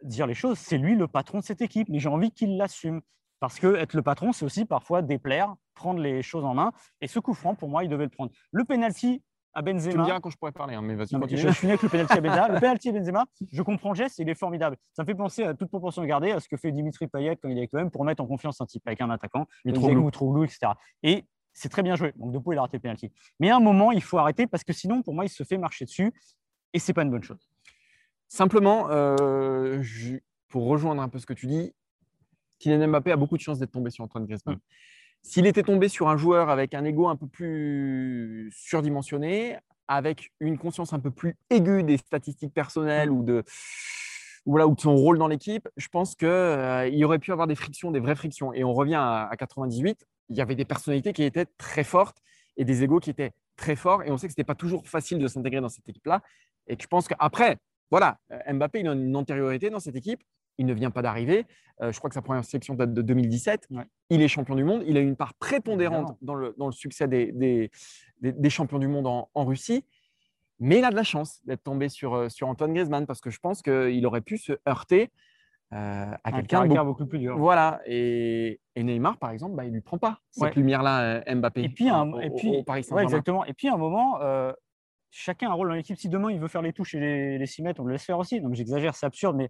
dire 0.04 0.28
les 0.28 0.34
choses. 0.34 0.58
C'est 0.60 0.78
lui 0.78 0.96
le 0.96 1.08
patron 1.08 1.40
de 1.40 1.44
cette 1.44 1.62
équipe, 1.62 1.90
mais 1.90 2.00
j'ai 2.00 2.10
envie 2.10 2.32
qu'il 2.32 2.58
l'assume. 2.58 3.02
Parce 3.40 3.60
que 3.60 3.76
être 3.76 3.94
le 3.94 4.02
patron, 4.02 4.34
c'est 4.34 4.46
aussi 4.46 4.66
parfois 4.66 5.02
déplaire, 5.02 5.56
prendre 5.74 6.00
les 6.00 6.22
choses 6.22 6.46
en 6.46 6.54
main. 6.54 6.74
Et 7.02 7.08
ce 7.08 7.20
coup 7.20 7.34
franc, 7.34 7.56
pour 7.56 7.70
moi, 7.70 7.84
il 7.84 7.90
devait 7.90 8.04
le 8.04 8.10
prendre. 8.10 8.32
Le 8.52 8.66
penalty, 8.66 9.24
à 9.54 9.62
Benzema. 9.62 9.92
Tu 9.92 9.98
me 9.98 10.06
diras 10.06 10.20
quand 10.20 10.30
je 10.30 10.38
pourrais 10.38 10.52
parler, 10.52 10.76
hein, 10.76 10.82
mais 10.82 10.96
vas-y. 10.96 11.38
Je 11.38 11.52
finis 11.52 11.72
avec 11.72 11.84
le 11.84 11.90
penalty 11.90 12.14
à 12.14 12.22
Benzema. 12.22 12.48
Le 12.54 12.60
penalty 12.60 12.90
à 12.90 12.92
Benzema, 12.92 13.26
je 13.52 13.62
comprends 13.62 13.90
le 13.90 13.96
geste, 13.96 14.20
il 14.20 14.30
est 14.30 14.36
formidable. 14.36 14.78
Ça 14.94 15.04
me 15.04 15.08
fait 15.08 15.16
penser 15.16 15.44
à 15.44 15.54
toute 15.54 15.70
proportion 15.70 16.04
gardée 16.06 16.32
à 16.32 16.40
ce 16.40 16.48
que 16.48 16.58
fait 16.58 16.72
Dimitri 16.72 17.08
Payet 17.08 17.36
quand 17.36 17.50
il 17.50 17.58
est 17.58 17.62
avec 17.62 17.74
l'OM 17.74 17.90
pour 17.90 18.06
mettre 18.06 18.22
en 18.22 18.28
confiance 18.28 18.62
un 18.62 18.66
type 18.66 18.84
avec 18.86 19.02
un 19.02 19.10
attaquant, 19.10 19.48
Mitroglou, 19.66 20.44
etc. 20.44 20.74
Et 21.04 21.26
c'est 21.54 21.70
très 21.70 21.84
bien 21.84 21.96
joué. 21.96 22.14
Donc 22.16 22.32
Depo, 22.32 22.54
il 22.54 22.58
a 22.58 22.62
raté 22.62 22.78
le 22.78 22.82
penalty. 22.82 23.12
Mais 23.40 23.50
à 23.50 23.58
un 23.58 23.60
moment, 23.60 23.92
il 23.92 24.04
faut 24.04 24.18
arrêter 24.18 24.48
parce 24.48 24.64
que 24.64 24.74
sinon, 24.74 25.02
pour 25.02 25.14
moi, 25.14 25.26
il 25.26 25.30
se 25.30 25.44
fait 25.44 25.58
marcher 25.58 25.86
dessus 25.86 26.14
et 26.74 26.80
c'est 26.80 26.94
pas 26.94 27.04
une 27.04 27.12
bonne 27.12 27.24
chose. 27.24 27.50
Simplement, 28.28 28.88
euh, 28.92 29.82
pour 30.48 30.68
rejoindre 30.68 31.02
un 31.02 31.10
peu 31.10 31.20
ce 31.20 31.26
que 31.26 31.34
tu 31.34 31.48
dis, 31.48 31.74
Kylian 32.60 32.88
Mbappé 32.88 33.12
a 33.12 33.16
beaucoup 33.16 33.38
de 33.38 33.42
chance 33.42 33.58
d'être 33.60 33.72
tombé 33.72 33.90
sur 33.90 34.04
Antoine 34.04 34.26
Griezmann. 34.26 34.56
Mm. 34.56 34.60
S'il 35.22 35.46
était 35.46 35.64
tombé 35.64 35.90
sur 35.90 36.08
un 36.10 36.18
joueur 36.18 36.50
avec 36.50 36.74
un 36.74 36.86
ego 36.86 37.08
un 37.08 37.16
peu 37.16 37.28
plus 37.28 38.52
surdimensionné, 38.56 39.58
avec 39.88 40.32
une 40.40 40.58
conscience 40.58 40.94
un 40.94 41.00
peu 41.00 41.12
plus 41.12 41.36
aiguë 41.50 41.84
des 41.84 41.98
statistiques 41.98 42.54
personnelles 42.54 43.10
ou 43.10 43.24
de, 43.24 43.44
voilà, 44.46 44.68
ou 44.68 44.76
de 44.76 44.80
son 44.80 44.96
rôle 44.96 45.18
dans 45.18 45.28
l'équipe, 45.28 45.68
je 45.78 45.88
pense 45.88 46.16
qu'il 46.16 46.28
euh, 46.28 47.06
aurait 47.06 47.20
pu 47.20 47.32
avoir 47.32 47.48
des 47.48 47.56
frictions, 47.56 47.92
des 47.92 48.00
vraies 48.00 48.16
frictions. 48.16 48.54
Et 48.54 48.64
on 48.64 48.74
revient 48.74 49.00
à, 49.00 49.30
98, 49.38 50.06
il 50.30 50.38
y 50.38 50.42
avait 50.42 50.56
des 50.56 50.66
personnalités 50.66 51.12
qui 51.12 51.24
étaient 51.24 51.48
très 51.58 51.84
fortes 51.84 52.22
et 52.56 52.66
des 52.66 52.84
égos 52.84 53.00
qui 53.00 53.10
étaient 53.10 53.32
très 53.56 53.76
forts. 53.76 54.04
Et 54.04 54.12
on 54.12 54.18
sait 54.18 54.28
que 54.28 54.34
ce 54.34 54.40
n'était 54.40 54.48
pas 54.48 54.56
toujours 54.56 54.88
facile 54.88 55.18
de 55.18 55.28
s'intégrer 55.28 55.60
dans 55.60 55.70
cette 55.70 55.88
équipe-là. 55.90 56.22
Et 56.68 56.78
je 56.80 56.88
pense 56.88 57.08
qu'après, 57.08 57.58
voilà, 57.90 58.20
Mbappé, 58.52 58.82
il 58.82 58.88
a 58.88 58.94
une 58.94 59.16
antériorité 59.16 59.72
dans 59.72 59.80
cette 59.80 59.96
équipe 59.96 60.22
il 60.58 60.66
ne 60.66 60.74
vient 60.74 60.92
pas 60.92 61.02
d'arriver. 61.02 61.46
Euh, 61.82 61.92
je 61.92 61.98
crois 61.98 62.10
que 62.10 62.14
sa 62.14 62.22
première 62.22 62.44
sélection 62.44 62.74
date 62.74 62.94
de 62.94 63.02
2017. 63.02 63.70
Il 64.10 64.22
est 64.22 64.28
champion 64.28 64.56
du 64.56 64.64
monde. 64.64 64.84
Il 64.86 64.98
a 64.98 65.00
une 65.00 65.16
part 65.16 65.34
prépondérante 65.36 66.18
dans 66.22 66.36
le, 66.36 66.54
dans 66.58 66.66
le, 66.66 66.74
succès 66.74 67.08
des, 67.08 67.32
des, 67.32 67.72
des, 68.22 68.50
champions 68.50 68.80
du 68.80 68.88
monde 68.88 69.08
en, 69.08 69.46
Russie. 69.46 69.86
Mais 70.60 70.80
il 70.80 70.84
a 70.84 70.90
de 70.90 70.96
la 70.96 71.04
chance 71.04 71.40
d'être 71.46 71.64
tombé 71.64 71.88
sur, 71.88 72.14
euh, 72.16 72.30
sur 72.30 72.50
Antoine 72.50 72.74
Griezmann 72.74 73.06
parce 73.06 73.22
que 73.22 73.30
je 73.30 73.40
pense 73.40 73.62
qu'il 73.62 74.06
aurait 74.06 74.22
pu 74.22 74.38
se 74.38 74.54
heurter 74.68 75.10
euh, 75.72 76.12
à 76.24 76.32
quelqu'un 76.34 76.66
beaucoup, 76.66 76.84
beaucoup, 76.84 77.06
plus 77.06 77.20
dur. 77.20 77.38
Voilà. 77.38 77.80
Et, 77.86 78.60
Neymar, 78.76 79.18
par 79.18 79.30
exemple, 79.30 79.56
bah, 79.56 79.64
il 79.64 79.70
ne 79.70 79.76
lui 79.76 79.82
prend 79.82 79.98
pas 79.98 80.20
cette 80.32 80.56
lumière-là, 80.56 81.24
Mbappé. 81.34 81.64
Et 81.64 81.70
puis, 81.70 81.88
et 81.88 82.30
puis 82.32 82.64
Paris 82.64 82.86
exactement. 82.98 83.46
Et 83.46 83.54
puis, 83.54 83.70
à 83.70 83.76
un 83.76 83.78
moment, 83.78 84.20
chacun 85.12 85.48
a 85.48 85.52
un 85.52 85.54
rôle 85.54 85.70
dans 85.70 85.76
l'équipe. 85.76 85.98
Si 85.98 86.10
demain, 86.10 86.30
il 86.30 86.40
veut 86.40 86.50
faire 86.50 86.62
les 86.62 86.74
touches 86.74 86.96
et 86.96 87.00
les, 87.00 87.38
les 87.38 87.46
6 87.46 87.62
mètres, 87.62 87.80
on 87.80 87.86
le 87.86 87.94
laisse 87.94 88.04
faire 88.04 88.20
aussi. 88.20 88.42
Donc, 88.42 88.56
j'exagère, 88.56 88.96
c'est 88.96 89.06
absurde, 89.06 89.38
mais 89.38 89.50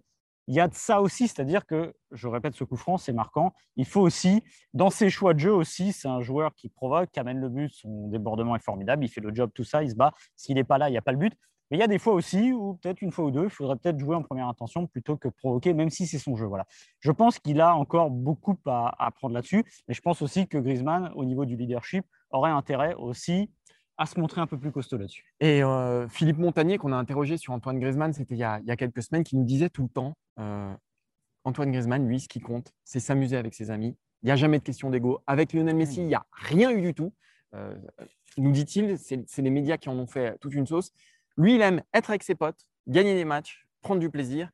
il 0.50 0.54
y 0.56 0.58
a 0.58 0.66
de 0.66 0.74
ça 0.74 1.00
aussi, 1.00 1.28
c'est-à-dire 1.28 1.64
que, 1.64 1.94
je 2.10 2.26
répète, 2.26 2.56
ce 2.56 2.64
coup 2.64 2.76
franc, 2.76 2.98
c'est 2.98 3.12
marquant. 3.12 3.52
Il 3.76 3.86
faut 3.86 4.00
aussi, 4.00 4.42
dans 4.74 4.90
ses 4.90 5.08
choix 5.08 5.32
de 5.32 5.38
jeu 5.38 5.54
aussi, 5.54 5.92
c'est 5.92 6.08
un 6.08 6.22
joueur 6.22 6.56
qui 6.56 6.68
provoque, 6.68 7.08
qui 7.12 7.20
amène 7.20 7.38
le 7.38 7.48
but, 7.48 7.72
son 7.72 8.08
débordement 8.08 8.56
est 8.56 8.64
formidable, 8.64 9.04
il 9.04 9.08
fait 9.08 9.20
le 9.20 9.32
job, 9.32 9.52
tout 9.54 9.62
ça, 9.62 9.84
il 9.84 9.90
se 9.90 9.94
bat. 9.94 10.12
S'il 10.34 10.56
n'est 10.56 10.64
pas 10.64 10.76
là, 10.76 10.88
il 10.88 10.92
n'y 10.92 10.98
a 10.98 11.02
pas 11.02 11.12
le 11.12 11.18
but. 11.18 11.32
Mais 11.70 11.76
il 11.76 11.80
y 11.80 11.84
a 11.84 11.86
des 11.86 12.00
fois 12.00 12.14
aussi, 12.14 12.52
ou 12.52 12.74
peut-être 12.74 13.00
une 13.00 13.12
fois 13.12 13.26
ou 13.26 13.30
deux, 13.30 13.44
il 13.44 13.50
faudrait 13.50 13.76
peut-être 13.76 14.00
jouer 14.00 14.16
en 14.16 14.24
première 14.24 14.48
intention 14.48 14.88
plutôt 14.88 15.16
que 15.16 15.28
provoquer, 15.28 15.72
même 15.72 15.88
si 15.88 16.08
c'est 16.08 16.18
son 16.18 16.34
jeu. 16.34 16.46
Voilà. 16.46 16.66
Je 16.98 17.12
pense 17.12 17.38
qu'il 17.38 17.60
a 17.60 17.76
encore 17.76 18.10
beaucoup 18.10 18.58
à 18.66 18.92
apprendre 19.06 19.34
là-dessus, 19.34 19.64
mais 19.86 19.94
je 19.94 20.00
pense 20.00 20.20
aussi 20.20 20.48
que 20.48 20.58
Griezmann, 20.58 21.12
au 21.14 21.24
niveau 21.24 21.44
du 21.44 21.54
leadership, 21.54 22.04
aurait 22.32 22.50
intérêt 22.50 22.94
aussi 22.94 23.52
à 24.00 24.06
se 24.06 24.18
montrer 24.18 24.40
un 24.40 24.46
peu 24.46 24.58
plus 24.58 24.72
costaud 24.72 24.96
là-dessus. 24.96 25.26
Et 25.40 25.62
euh, 25.62 26.08
Philippe 26.08 26.38
Montagnier, 26.38 26.78
qu'on 26.78 26.90
a 26.90 26.96
interrogé 26.96 27.36
sur 27.36 27.52
Antoine 27.52 27.78
Griezmann, 27.78 28.14
c'était 28.14 28.34
il, 28.34 28.38
y 28.38 28.42
a 28.44 28.76
quelques 28.76 29.02
semaines, 29.02 29.24
qui 29.24 29.36
nous 29.36 29.44
disait 29.44 29.68
tout 29.68 29.82
le 29.82 29.90
temps 29.90 30.16
euh, 30.38 30.72
Antoine 31.44 31.70
Griezmann, 31.70 32.08
lui, 32.08 32.18
ce 32.18 32.26
qui 32.26 32.40
compte, 32.40 32.72
c'est 32.82 32.98
s'amuser 32.98 33.36
avec 33.36 33.52
ses 33.54 33.70
amis. 33.70 33.94
Il 34.22 34.26
n'y 34.26 34.32
a 34.32 34.36
jamais 34.36 34.58
de 34.58 34.64
question 34.64 34.88
d'ego. 34.88 35.20
Avec 35.26 35.52
Lionel 35.52 35.76
Messi, 35.76 36.00
il 36.00 36.06
n'y 36.06 36.14
a 36.14 36.24
rien 36.32 36.70
eu 36.70 36.80
du 36.80 36.94
tout. 36.94 37.12
Euh, 37.54 37.74
nous 38.38 38.52
dit-il, 38.52 38.96
c'est 38.98 39.42
les 39.42 39.50
médias 39.50 39.76
qui 39.76 39.90
en 39.90 39.98
ont 39.98 40.06
fait 40.06 40.38
toute 40.38 40.54
une 40.54 40.66
sauce. 40.66 40.92
Lui, 41.36 41.56
il 41.56 41.60
aime 41.60 41.82
être 41.92 42.08
avec 42.08 42.22
ses 42.22 42.34
potes, 42.34 42.66
gagner 42.86 43.14
des 43.14 43.26
matchs, 43.26 43.66
prendre 43.82 44.00
du 44.00 44.08
plaisir. 44.08 44.48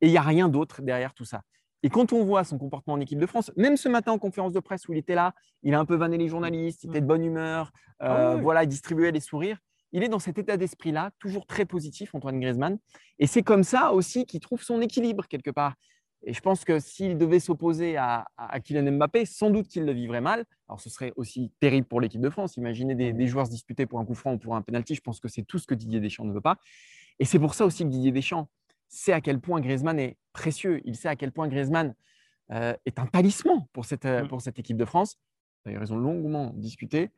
Et 0.00 0.08
il 0.08 0.10
n'y 0.10 0.18
a 0.18 0.22
rien 0.22 0.48
d'autre 0.48 0.82
derrière 0.82 1.14
tout 1.14 1.24
ça. 1.24 1.42
Et 1.82 1.90
quand 1.90 2.12
on 2.12 2.24
voit 2.24 2.44
son 2.44 2.58
comportement 2.58 2.94
en 2.94 3.00
équipe 3.00 3.18
de 3.18 3.26
France, 3.26 3.52
même 3.56 3.76
ce 3.76 3.88
matin 3.88 4.12
en 4.12 4.18
conférence 4.18 4.52
de 4.52 4.60
presse 4.60 4.88
où 4.88 4.92
il 4.92 4.98
était 4.98 5.14
là, 5.14 5.34
il 5.62 5.74
a 5.74 5.78
un 5.78 5.84
peu 5.84 5.94
vanné 5.94 6.18
les 6.18 6.28
journalistes, 6.28 6.84
il 6.84 6.90
était 6.90 7.00
de 7.00 7.06
bonne 7.06 7.24
humeur, 7.24 7.70
euh, 8.02 8.34
ah 8.34 8.36
voilà, 8.36 8.64
il 8.64 8.68
distribuait 8.68 9.12
les 9.12 9.20
sourires. 9.20 9.58
Il 9.92 10.02
est 10.02 10.08
dans 10.08 10.18
cet 10.18 10.38
état 10.38 10.56
d'esprit-là, 10.56 11.12
toujours 11.18 11.46
très 11.46 11.64
positif, 11.64 12.14
Antoine 12.14 12.40
Griezmann. 12.40 12.78
Et 13.18 13.26
c'est 13.26 13.42
comme 13.42 13.64
ça 13.64 13.92
aussi 13.92 14.26
qu'il 14.26 14.40
trouve 14.40 14.62
son 14.62 14.82
équilibre 14.82 15.26
quelque 15.28 15.50
part. 15.50 15.74
Et 16.24 16.32
je 16.32 16.40
pense 16.40 16.64
que 16.64 16.80
s'il 16.80 17.16
devait 17.16 17.38
s'opposer 17.38 17.96
à, 17.96 18.26
Kylian 18.64 18.92
Mbappé, 18.92 19.24
sans 19.24 19.50
doute 19.50 19.68
qu'il 19.68 19.84
le 19.84 19.92
vivrait 19.92 20.20
mal. 20.20 20.44
Alors 20.68 20.80
ce 20.80 20.90
serait 20.90 21.12
aussi 21.16 21.52
terrible 21.60 21.86
pour 21.86 22.00
l'équipe 22.00 22.20
de 22.20 22.28
France. 22.28 22.56
Imaginez 22.56 22.96
des, 22.96 23.12
des, 23.12 23.26
joueurs 23.28 23.46
se 23.46 23.52
disputer 23.52 23.86
pour 23.86 24.00
un 24.00 24.04
coup 24.04 24.14
franc 24.14 24.34
ou 24.34 24.38
pour 24.38 24.56
un 24.56 24.62
penalty. 24.62 24.94
Je 24.94 25.00
pense 25.00 25.20
que 25.20 25.28
c'est 25.28 25.42
tout 25.42 25.58
ce 25.58 25.66
que 25.66 25.74
Didier 25.74 26.00
Deschamps 26.00 26.24
ne 26.24 26.32
veut 26.32 26.40
pas. 26.40 26.56
Et 27.20 27.24
c'est 27.24 27.38
pour 27.38 27.54
ça 27.54 27.64
aussi 27.64 27.84
que 27.84 27.88
Didier 27.88 28.12
Deschamps 28.12 28.48
sait 28.88 29.12
à 29.12 29.20
quel 29.20 29.40
point 29.40 29.60
Griezmann 29.60 29.98
est 29.98 30.16
précieux. 30.32 30.80
Il 30.84 30.96
sait 30.96 31.08
à 31.08 31.16
quel 31.16 31.32
point 31.32 31.48
Griezmann 31.48 31.94
euh, 32.50 32.74
est 32.86 32.98
un 32.98 33.06
talisman 33.06 33.66
pour 33.72 33.84
cette, 33.84 34.06
euh, 34.06 34.24
mm. 34.24 34.28
pour 34.28 34.40
cette 34.40 34.58
équipe 34.58 34.76
de 34.76 34.84
France. 34.84 35.18
D'ailleurs, 35.64 35.82
ils 35.82 35.92
ont 35.92 35.98
longuement 35.98 36.52
discuté. 36.54 37.10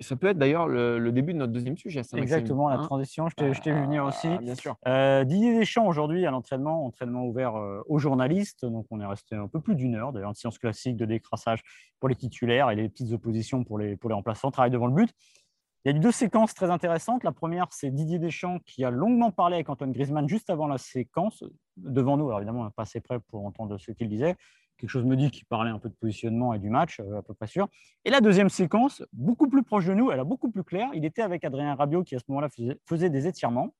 Et 0.00 0.04
ça 0.04 0.14
peut 0.14 0.28
être 0.28 0.38
d'ailleurs 0.38 0.68
le, 0.68 1.10
début 1.10 1.32
de 1.32 1.38
notre 1.38 1.52
deuxième 1.52 1.76
sujet. 1.76 2.02
Exactement, 2.14 2.68
la 2.68 2.76
hein. 2.76 2.84
transition. 2.84 3.28
Je 3.28 3.34
t'ai 3.34 3.72
vu 3.72 3.82
venir 3.82 4.04
aussi. 4.04 4.28
Ah, 4.28 4.38
bien 4.38 4.54
sûr. 4.54 4.76
Euh, 4.86 5.24
Didier 5.24 5.58
Deschamps, 5.58 5.88
aujourd'hui, 5.88 6.24
à 6.24 6.30
l'entraînement, 6.30 6.86
entraînement 6.86 7.24
ouvert 7.24 7.54
aux 7.88 7.98
journalistes. 7.98 8.64
Donc, 8.64 8.86
on 8.92 9.00
est 9.00 9.06
resté 9.06 9.34
un 9.34 9.48
peu 9.48 9.60
plus 9.60 9.74
d'une 9.74 9.96
heure. 9.96 10.12
D'ailleurs, 10.12 10.28
une 10.28 10.36
séance 10.36 10.58
classique 10.58 10.96
de 10.96 11.04
décrassage 11.04 11.62
pour 11.98 12.08
les 12.08 12.14
titulaires 12.14 12.70
et 12.70 12.76
les 12.76 12.88
petites 12.88 13.10
oppositions 13.10 13.64
pour 13.64 13.76
les, 13.76 13.96
pour 13.96 14.08
les 14.08 14.14
remplaçants. 14.14 14.52
Travail 14.52 14.70
devant 14.70 14.86
le 14.86 14.94
but. 14.94 15.10
Il 15.88 15.92
y 15.92 15.94
a 15.94 15.96
eu 15.96 16.00
deux 16.00 16.12
séquences 16.12 16.52
très 16.52 16.70
intéressantes. 16.70 17.24
La 17.24 17.32
première, 17.32 17.68
c'est 17.70 17.90
Didier 17.90 18.18
Deschamps 18.18 18.58
qui 18.66 18.84
a 18.84 18.90
longuement 18.90 19.30
parlé 19.30 19.54
avec 19.54 19.70
Antoine 19.70 19.92
Griezmann 19.92 20.28
juste 20.28 20.50
avant 20.50 20.66
la 20.66 20.76
séquence, 20.76 21.42
devant 21.78 22.18
nous. 22.18 22.26
Alors 22.26 22.40
évidemment, 22.40 22.60
on 22.60 22.64
n'est 22.66 22.70
pas 22.70 22.82
assez 22.82 23.00
près 23.00 23.18
pour 23.18 23.46
entendre 23.46 23.78
ce 23.78 23.92
qu'il 23.92 24.06
disait. 24.10 24.36
Quelque 24.76 24.90
chose 24.90 25.06
me 25.06 25.16
dit 25.16 25.30
qu'il 25.30 25.46
parlait 25.46 25.70
un 25.70 25.78
peu 25.78 25.88
de 25.88 25.94
positionnement 25.94 26.52
et 26.52 26.58
du 26.58 26.68
match, 26.68 27.00
euh, 27.00 27.16
à 27.16 27.22
peu 27.22 27.32
près 27.32 27.46
sûr. 27.46 27.68
Et 28.04 28.10
la 28.10 28.20
deuxième 28.20 28.50
séquence, 28.50 29.02
beaucoup 29.14 29.48
plus 29.48 29.62
proche 29.62 29.86
de 29.86 29.94
nous, 29.94 30.10
elle 30.10 30.20
est 30.20 30.24
beaucoup 30.24 30.50
plus 30.50 30.62
claire. 30.62 30.90
Il 30.92 31.06
était 31.06 31.22
avec 31.22 31.42
Adrien 31.42 31.74
Rabiot 31.74 32.04
qui, 32.04 32.16
à 32.16 32.18
ce 32.18 32.24
moment-là, 32.28 32.50
faisait, 32.84 33.08
des 33.08 33.26
étirements. 33.26 33.74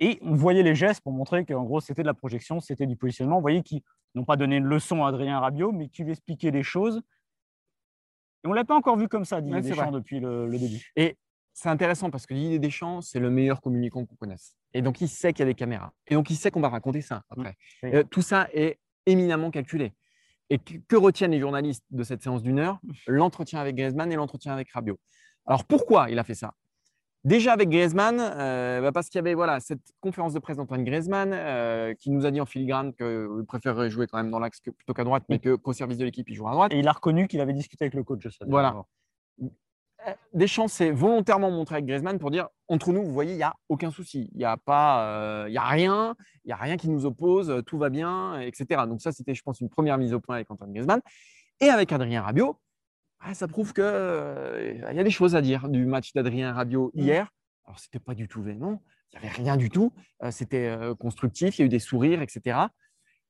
Et 0.00 0.18
on 0.22 0.32
voyait 0.32 0.62
les 0.62 0.74
gestes 0.74 1.02
pour 1.02 1.12
montrer 1.12 1.44
qu'en 1.44 1.64
gros, 1.64 1.82
c'était 1.82 2.00
de 2.00 2.06
la 2.06 2.14
projection, 2.14 2.60
c'était 2.60 2.86
du 2.86 2.96
positionnement. 2.96 3.36
Vous 3.36 3.42
voyez 3.42 3.62
qu'ils 3.62 3.82
n'ont 4.14 4.24
pas 4.24 4.36
donné 4.36 4.56
une 4.56 4.64
leçon 4.64 5.04
à 5.04 5.08
Adrien 5.08 5.38
Rabiot, 5.38 5.70
mais 5.70 5.88
qui 5.88 6.02
lui 6.02 6.12
expliquaient 6.12 6.50
les 6.50 6.62
choses 6.62 7.02
on 8.44 8.50
ne 8.50 8.54
l'a 8.54 8.64
pas 8.64 8.76
encore 8.76 8.96
vu 8.96 9.08
comme 9.08 9.24
ça, 9.24 9.40
Didier 9.40 9.60
Deschamps, 9.60 9.92
depuis 9.92 10.20
le, 10.20 10.48
début. 10.50 10.92
Et 10.96 11.16
c'est 11.52 11.68
intéressant 11.68 12.10
parce 12.10 12.26
que 12.26 12.34
Didier 12.34 12.58
Deschamps, 12.58 13.00
c'est 13.00 13.20
le 13.20 13.30
meilleur 13.30 13.60
communicant 13.60 14.04
qu'on 14.04 14.16
connaisse. 14.16 14.56
Et 14.72 14.82
donc, 14.82 15.00
il 15.00 15.08
sait 15.08 15.32
qu'il 15.32 15.40
y 15.40 15.42
a 15.42 15.46
des 15.46 15.54
caméras. 15.54 15.92
Et 16.08 16.14
donc, 16.14 16.30
il 16.30 16.36
sait 16.36 16.50
qu'on 16.50 16.60
va 16.60 16.68
raconter 16.68 17.00
ça 17.00 17.22
après. 17.30 17.56
Mm. 17.82 17.86
Euh, 17.86 18.04
tout 18.04 18.22
ça 18.22 18.48
est 18.52 18.78
éminemment 19.06 19.50
calculé. 19.50 19.92
Et 20.50 20.58
que, 20.58 20.96
retiennent 20.96 21.30
les 21.30 21.40
journalistes 21.40 21.84
de 21.90 22.02
cette 22.02 22.22
séance 22.22 22.42
d'une 22.42 22.58
heure? 22.58 22.80
L'entretien 23.06 23.60
avec 23.60 23.76
Griezmann 23.76 24.12
et 24.12 24.16
l'entretien 24.16 24.52
avec 24.52 24.70
Rabiot. 24.72 24.98
Alors, 25.46 25.64
pourquoi 25.64 26.10
il 26.10 26.18
a 26.18 26.24
fait 26.24 26.34
ça? 26.34 26.54
Déjà 27.24 27.54
avec 27.54 27.70
Griezmann, 27.70 28.20
euh, 28.20 28.82
bah, 28.82 28.92
parce 28.92 29.08
qu'il 29.08 29.18
y 29.18 29.20
avait 29.20 29.32
voilà, 29.32 29.58
cette 29.58 29.80
conférence 30.00 30.34
de 30.34 30.38
presse 30.38 30.58
d'Antoine 30.58 30.84
Griezmann 30.84 31.30
euh, 31.32 31.94
qui 31.94 32.10
nous 32.10 32.26
a 32.26 32.30
dit 32.30 32.38
en 32.38 32.44
filigrane 32.44 32.92
qu'il 32.92 33.44
préférerait 33.48 33.88
jouer 33.88 34.06
quand 34.06 34.18
même 34.18 34.30
dans 34.30 34.38
l'axe 34.38 34.60
plutôt 34.60 34.92
qu'à 34.92 35.04
droite, 35.04 35.24
mais 35.30 35.38
qu'au 35.38 35.72
service 35.72 35.96
de 35.96 36.04
l'équipe, 36.04 36.28
il 36.28 36.34
jouera 36.34 36.50
à 36.50 36.54
droite. 36.54 36.72
Et 36.74 36.80
il 36.80 36.86
a 36.86 36.92
reconnu 36.92 37.26
qu'il 37.26 37.40
avait 37.40 37.54
discuté 37.54 37.84
avec 37.84 37.94
le 37.94 38.04
coach. 38.04 38.28
Ça, 38.28 38.44
voilà. 38.46 38.84
Euh, 39.40 40.12
Deschamps 40.34 40.68
s'est 40.68 40.90
volontairement 40.90 41.50
montré 41.50 41.76
avec 41.76 41.86
Griezmann 41.86 42.18
pour 42.18 42.30
dire 42.30 42.48
entre 42.68 42.92
nous, 42.92 43.02
vous 43.02 43.12
voyez, 43.14 43.32
il 43.32 43.38
n'y 43.38 43.42
a 43.42 43.54
aucun 43.70 43.90
souci. 43.90 44.28
Il 44.34 44.38
n'y 44.38 44.44
a, 44.44 44.58
pas, 44.58 45.46
il 45.48 45.54
y 45.54 45.58
a 45.58 45.64
rien, 45.64 46.14
il 46.44 46.48
n'y 46.48 46.52
a 46.52 46.56
rien 46.56 46.76
qui 46.76 46.90
nous 46.90 47.06
oppose, 47.06 47.62
tout 47.64 47.78
va 47.78 47.88
bien, 47.88 48.38
etc. 48.40 48.82
Donc, 48.86 49.00
ça, 49.00 49.12
c'était, 49.12 49.34
je 49.34 49.42
pense, 49.42 49.62
une 49.62 49.70
première 49.70 49.96
mise 49.96 50.12
au 50.12 50.20
point 50.20 50.34
avec 50.34 50.50
Antoine 50.50 50.72
Griezmann. 50.74 51.00
Et 51.60 51.70
avec 51.70 51.90
Adrien 51.90 52.20
Rabiot, 52.20 52.58
ah, 53.26 53.32
ça 53.32 53.48
prouve 53.48 53.72
qu'il 53.72 53.82
euh, 53.84 54.74
y 54.92 54.98
a 54.98 55.02
des 55.02 55.10
choses 55.10 55.34
à 55.34 55.40
dire 55.40 55.70
du 55.70 55.86
match 55.86 56.12
d'Adrien 56.12 56.52
Rabiot 56.52 56.90
mmh. 56.94 57.00
hier. 57.00 57.32
Alors, 57.64 57.78
ce 57.78 57.86
n'était 57.86 57.98
pas 57.98 58.14
du 58.14 58.28
tout 58.28 58.42
vénement, 58.42 58.82
il 59.12 59.18
n'y 59.18 59.26
avait 59.26 59.34
rien 59.34 59.56
du 59.56 59.70
tout. 59.70 59.92
Euh, 60.22 60.30
c'était 60.30 60.66
euh, 60.66 60.94
constructif, 60.94 61.58
il 61.58 61.62
y 61.62 61.64
a 61.64 61.66
eu 61.66 61.70
des 61.70 61.78
sourires, 61.78 62.20
etc. 62.20 62.58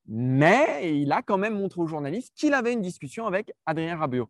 Mais 0.06 0.98
il 1.00 1.12
a 1.12 1.22
quand 1.22 1.38
même 1.38 1.56
montré 1.56 1.80
aux 1.80 1.86
journalistes 1.86 2.32
qu'il 2.34 2.54
avait 2.54 2.72
une 2.72 2.82
discussion 2.82 3.26
avec 3.26 3.52
Adrien 3.66 3.96
Rabiot. 3.96 4.28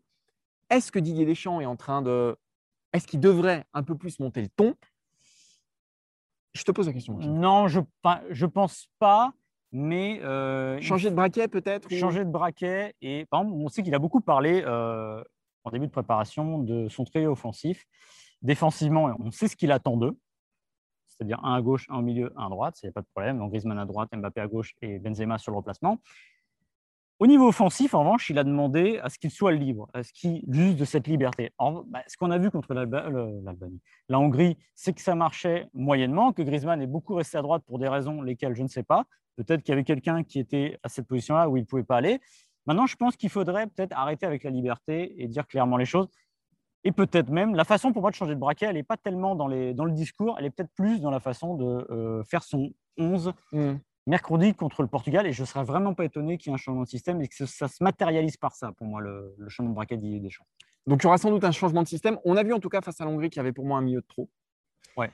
Est-ce 0.68 0.92
que 0.92 0.98
Didier 0.98 1.24
Deschamps 1.24 1.60
est 1.60 1.66
en 1.66 1.76
train 1.76 2.02
de. 2.02 2.36
Est-ce 2.92 3.06
qu'il 3.06 3.20
devrait 3.20 3.64
un 3.72 3.82
peu 3.82 3.96
plus 3.96 4.20
monter 4.20 4.42
le 4.42 4.48
ton? 4.48 4.74
Je 6.52 6.62
te 6.62 6.72
pose 6.72 6.86
la 6.86 6.92
question. 6.92 7.14
Non, 7.14 7.68
je 7.68 7.80
ne 7.80 8.46
pense 8.46 8.88
pas. 8.98 9.32
Mais 9.72 10.20
changer 10.80 11.10
de 11.10 11.16
braquet 11.16 11.48
peut-être 11.48 11.92
Changer 11.92 12.24
de 12.24 12.30
braquet. 12.30 12.94
Et 13.00 13.26
par 13.26 13.40
exemple, 13.40 13.58
on 13.60 13.68
sait 13.68 13.82
qu'il 13.82 13.94
a 13.94 13.98
beaucoup 13.98 14.20
parlé 14.20 14.62
en 15.64 15.70
début 15.70 15.86
de 15.86 15.92
préparation 15.92 16.58
de 16.58 16.88
son 16.88 17.04
trio 17.04 17.32
offensif. 17.32 17.86
Défensivement, 18.42 19.10
on 19.18 19.30
sait 19.30 19.48
ce 19.48 19.56
qu'il 19.56 19.72
attend 19.72 19.96
d'eux, 19.96 20.16
c'est-à-dire 21.08 21.42
un 21.44 21.54
à 21.54 21.62
gauche, 21.62 21.86
un 21.88 21.98
au 21.98 22.02
milieu, 22.02 22.32
un 22.36 22.46
à 22.46 22.50
droite, 22.50 22.78
il 22.82 22.86
n'y 22.86 22.90
a 22.90 22.92
pas 22.92 23.00
de 23.00 23.06
problème. 23.14 23.38
Donc 23.38 23.50
Griezmann 23.50 23.78
à 23.78 23.86
droite, 23.86 24.10
Mbappé 24.14 24.40
à 24.40 24.46
gauche 24.46 24.74
et 24.82 24.98
Benzema 24.98 25.38
sur 25.38 25.52
le 25.52 25.56
remplacement. 25.56 25.98
Au 27.20 27.28
niveau 27.28 27.46
offensif, 27.46 27.94
en 27.94 28.00
revanche, 28.00 28.28
il 28.28 28.38
a 28.38 28.44
demandé 28.44 28.98
à 28.98 29.08
ce 29.08 29.18
qu'il 29.18 29.30
soit 29.30 29.52
libre, 29.52 29.88
à 29.94 30.02
ce 30.02 30.12
qu'il 30.12 30.42
use 30.48 30.74
de 30.76 30.84
cette 30.84 31.06
liberté. 31.06 31.52
Bah, 31.58 32.02
ce 32.08 32.16
qu'on 32.16 32.32
a 32.32 32.38
vu 32.38 32.50
contre 32.50 32.74
l'Albanie, 32.74 33.80
la 34.08 34.18
Hongrie, 34.18 34.58
c'est 34.74 34.92
que 34.92 35.00
ça 35.00 35.14
marchait 35.14 35.68
moyennement, 35.72 36.32
que 36.32 36.42
Griezmann 36.42 36.82
est 36.82 36.88
beaucoup 36.88 37.14
resté 37.14 37.38
à 37.38 37.42
droite 37.42 37.62
pour 37.66 37.78
des 37.78 37.88
raisons 37.88 38.20
lesquelles 38.20 38.56
je 38.56 38.64
ne 38.64 38.68
sais 38.68 38.82
pas. 38.82 39.04
Peut-être 39.36 39.62
qu'il 39.62 39.70
y 39.70 39.74
avait 39.74 39.84
quelqu'un 39.84 40.24
qui 40.24 40.40
était 40.40 40.78
à 40.82 40.88
cette 40.88 41.06
position-là 41.06 41.48
où 41.48 41.56
il 41.56 41.60
ne 41.60 41.66
pouvait 41.66 41.84
pas 41.84 41.96
aller. 41.96 42.20
Maintenant, 42.66 42.86
je 42.86 42.96
pense 42.96 43.16
qu'il 43.16 43.30
faudrait 43.30 43.66
peut-être 43.66 43.92
arrêter 43.96 44.26
avec 44.26 44.44
la 44.44 44.50
liberté 44.50 45.22
et 45.22 45.28
dire 45.28 45.46
clairement 45.46 45.76
les 45.76 45.84
choses. 45.84 46.08
Et 46.84 46.92
peut-être 46.92 47.30
même, 47.30 47.54
la 47.54 47.64
façon 47.64 47.92
pour 47.92 48.02
moi 48.02 48.10
de 48.10 48.16
changer 48.16 48.34
de 48.34 48.40
braquet, 48.40 48.66
elle 48.66 48.76
n'est 48.76 48.82
pas 48.82 48.98
tellement 48.98 49.34
dans, 49.34 49.46
les, 49.46 49.72
dans 49.72 49.86
le 49.86 49.92
discours, 49.92 50.36
elle 50.38 50.44
est 50.44 50.50
peut-être 50.50 50.72
plus 50.74 51.00
dans 51.00 51.10
la 51.10 51.20
façon 51.20 51.54
de 51.54 51.86
euh, 51.90 52.22
faire 52.24 52.42
son 52.42 52.74
11 52.98 53.32
mm. 53.52 53.74
mercredi 54.06 54.54
contre 54.54 54.82
le 54.82 54.88
Portugal. 54.88 55.26
Et 55.26 55.32
je 55.32 55.40
ne 55.40 55.46
serais 55.46 55.64
vraiment 55.64 55.94
pas 55.94 56.04
étonné 56.04 56.36
qu'il 56.36 56.50
y 56.50 56.52
ait 56.52 56.54
un 56.54 56.58
changement 56.58 56.82
de 56.82 56.88
système 56.88 57.22
et 57.22 57.28
que 57.28 57.46
ça 57.46 57.68
se 57.68 57.82
matérialise 57.82 58.36
par 58.36 58.54
ça, 58.54 58.72
pour 58.72 58.86
moi, 58.86 59.00
le, 59.00 59.34
changement 59.48 59.70
de 59.70 59.74
braquet 59.74 59.96
des 59.96 60.20
Deschamps. 60.20 60.46
Donc, 60.86 61.02
il 61.02 61.04
y 61.04 61.06
aura 61.06 61.16
sans 61.16 61.30
doute 61.30 61.44
un 61.44 61.52
changement 61.52 61.82
de 61.82 61.88
système. 61.88 62.18
On 62.26 62.36
a 62.36 62.42
vu 62.42 62.52
en 62.52 62.60
tout 62.60 62.68
cas 62.68 62.82
face 62.82 63.00
à 63.00 63.06
l'Hongrie 63.06 63.30
qu'il 63.30 63.38
y 63.38 63.40
avait 63.40 63.52
pour 63.52 63.64
moi 63.64 63.78
un 63.78 63.82
milieu 63.82 64.02
de 64.02 64.06
trop. 64.06 64.28
Ouais. 64.98 65.10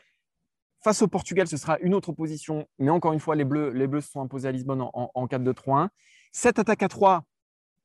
Face 0.82 1.02
au 1.02 1.08
Portugal, 1.08 1.46
ce 1.46 1.56
sera 1.56 1.78
une 1.80 1.94
autre 1.94 2.10
position. 2.10 2.66
Mais 2.80 2.90
encore 2.90 3.12
une 3.12 3.20
fois, 3.20 3.36
les 3.36 3.44
Bleus, 3.44 3.70
les 3.70 3.86
Bleus 3.86 4.00
se 4.00 4.10
sont 4.10 4.22
imposés 4.22 4.48
à 4.48 4.52
Lisbonne 4.52 4.80
en, 4.80 5.10
en 5.14 5.26
4-2-3-1. 5.26 5.88
Cette 6.32 6.58
attaque 6.58 6.82
à 6.82 6.88
3, 6.88 7.22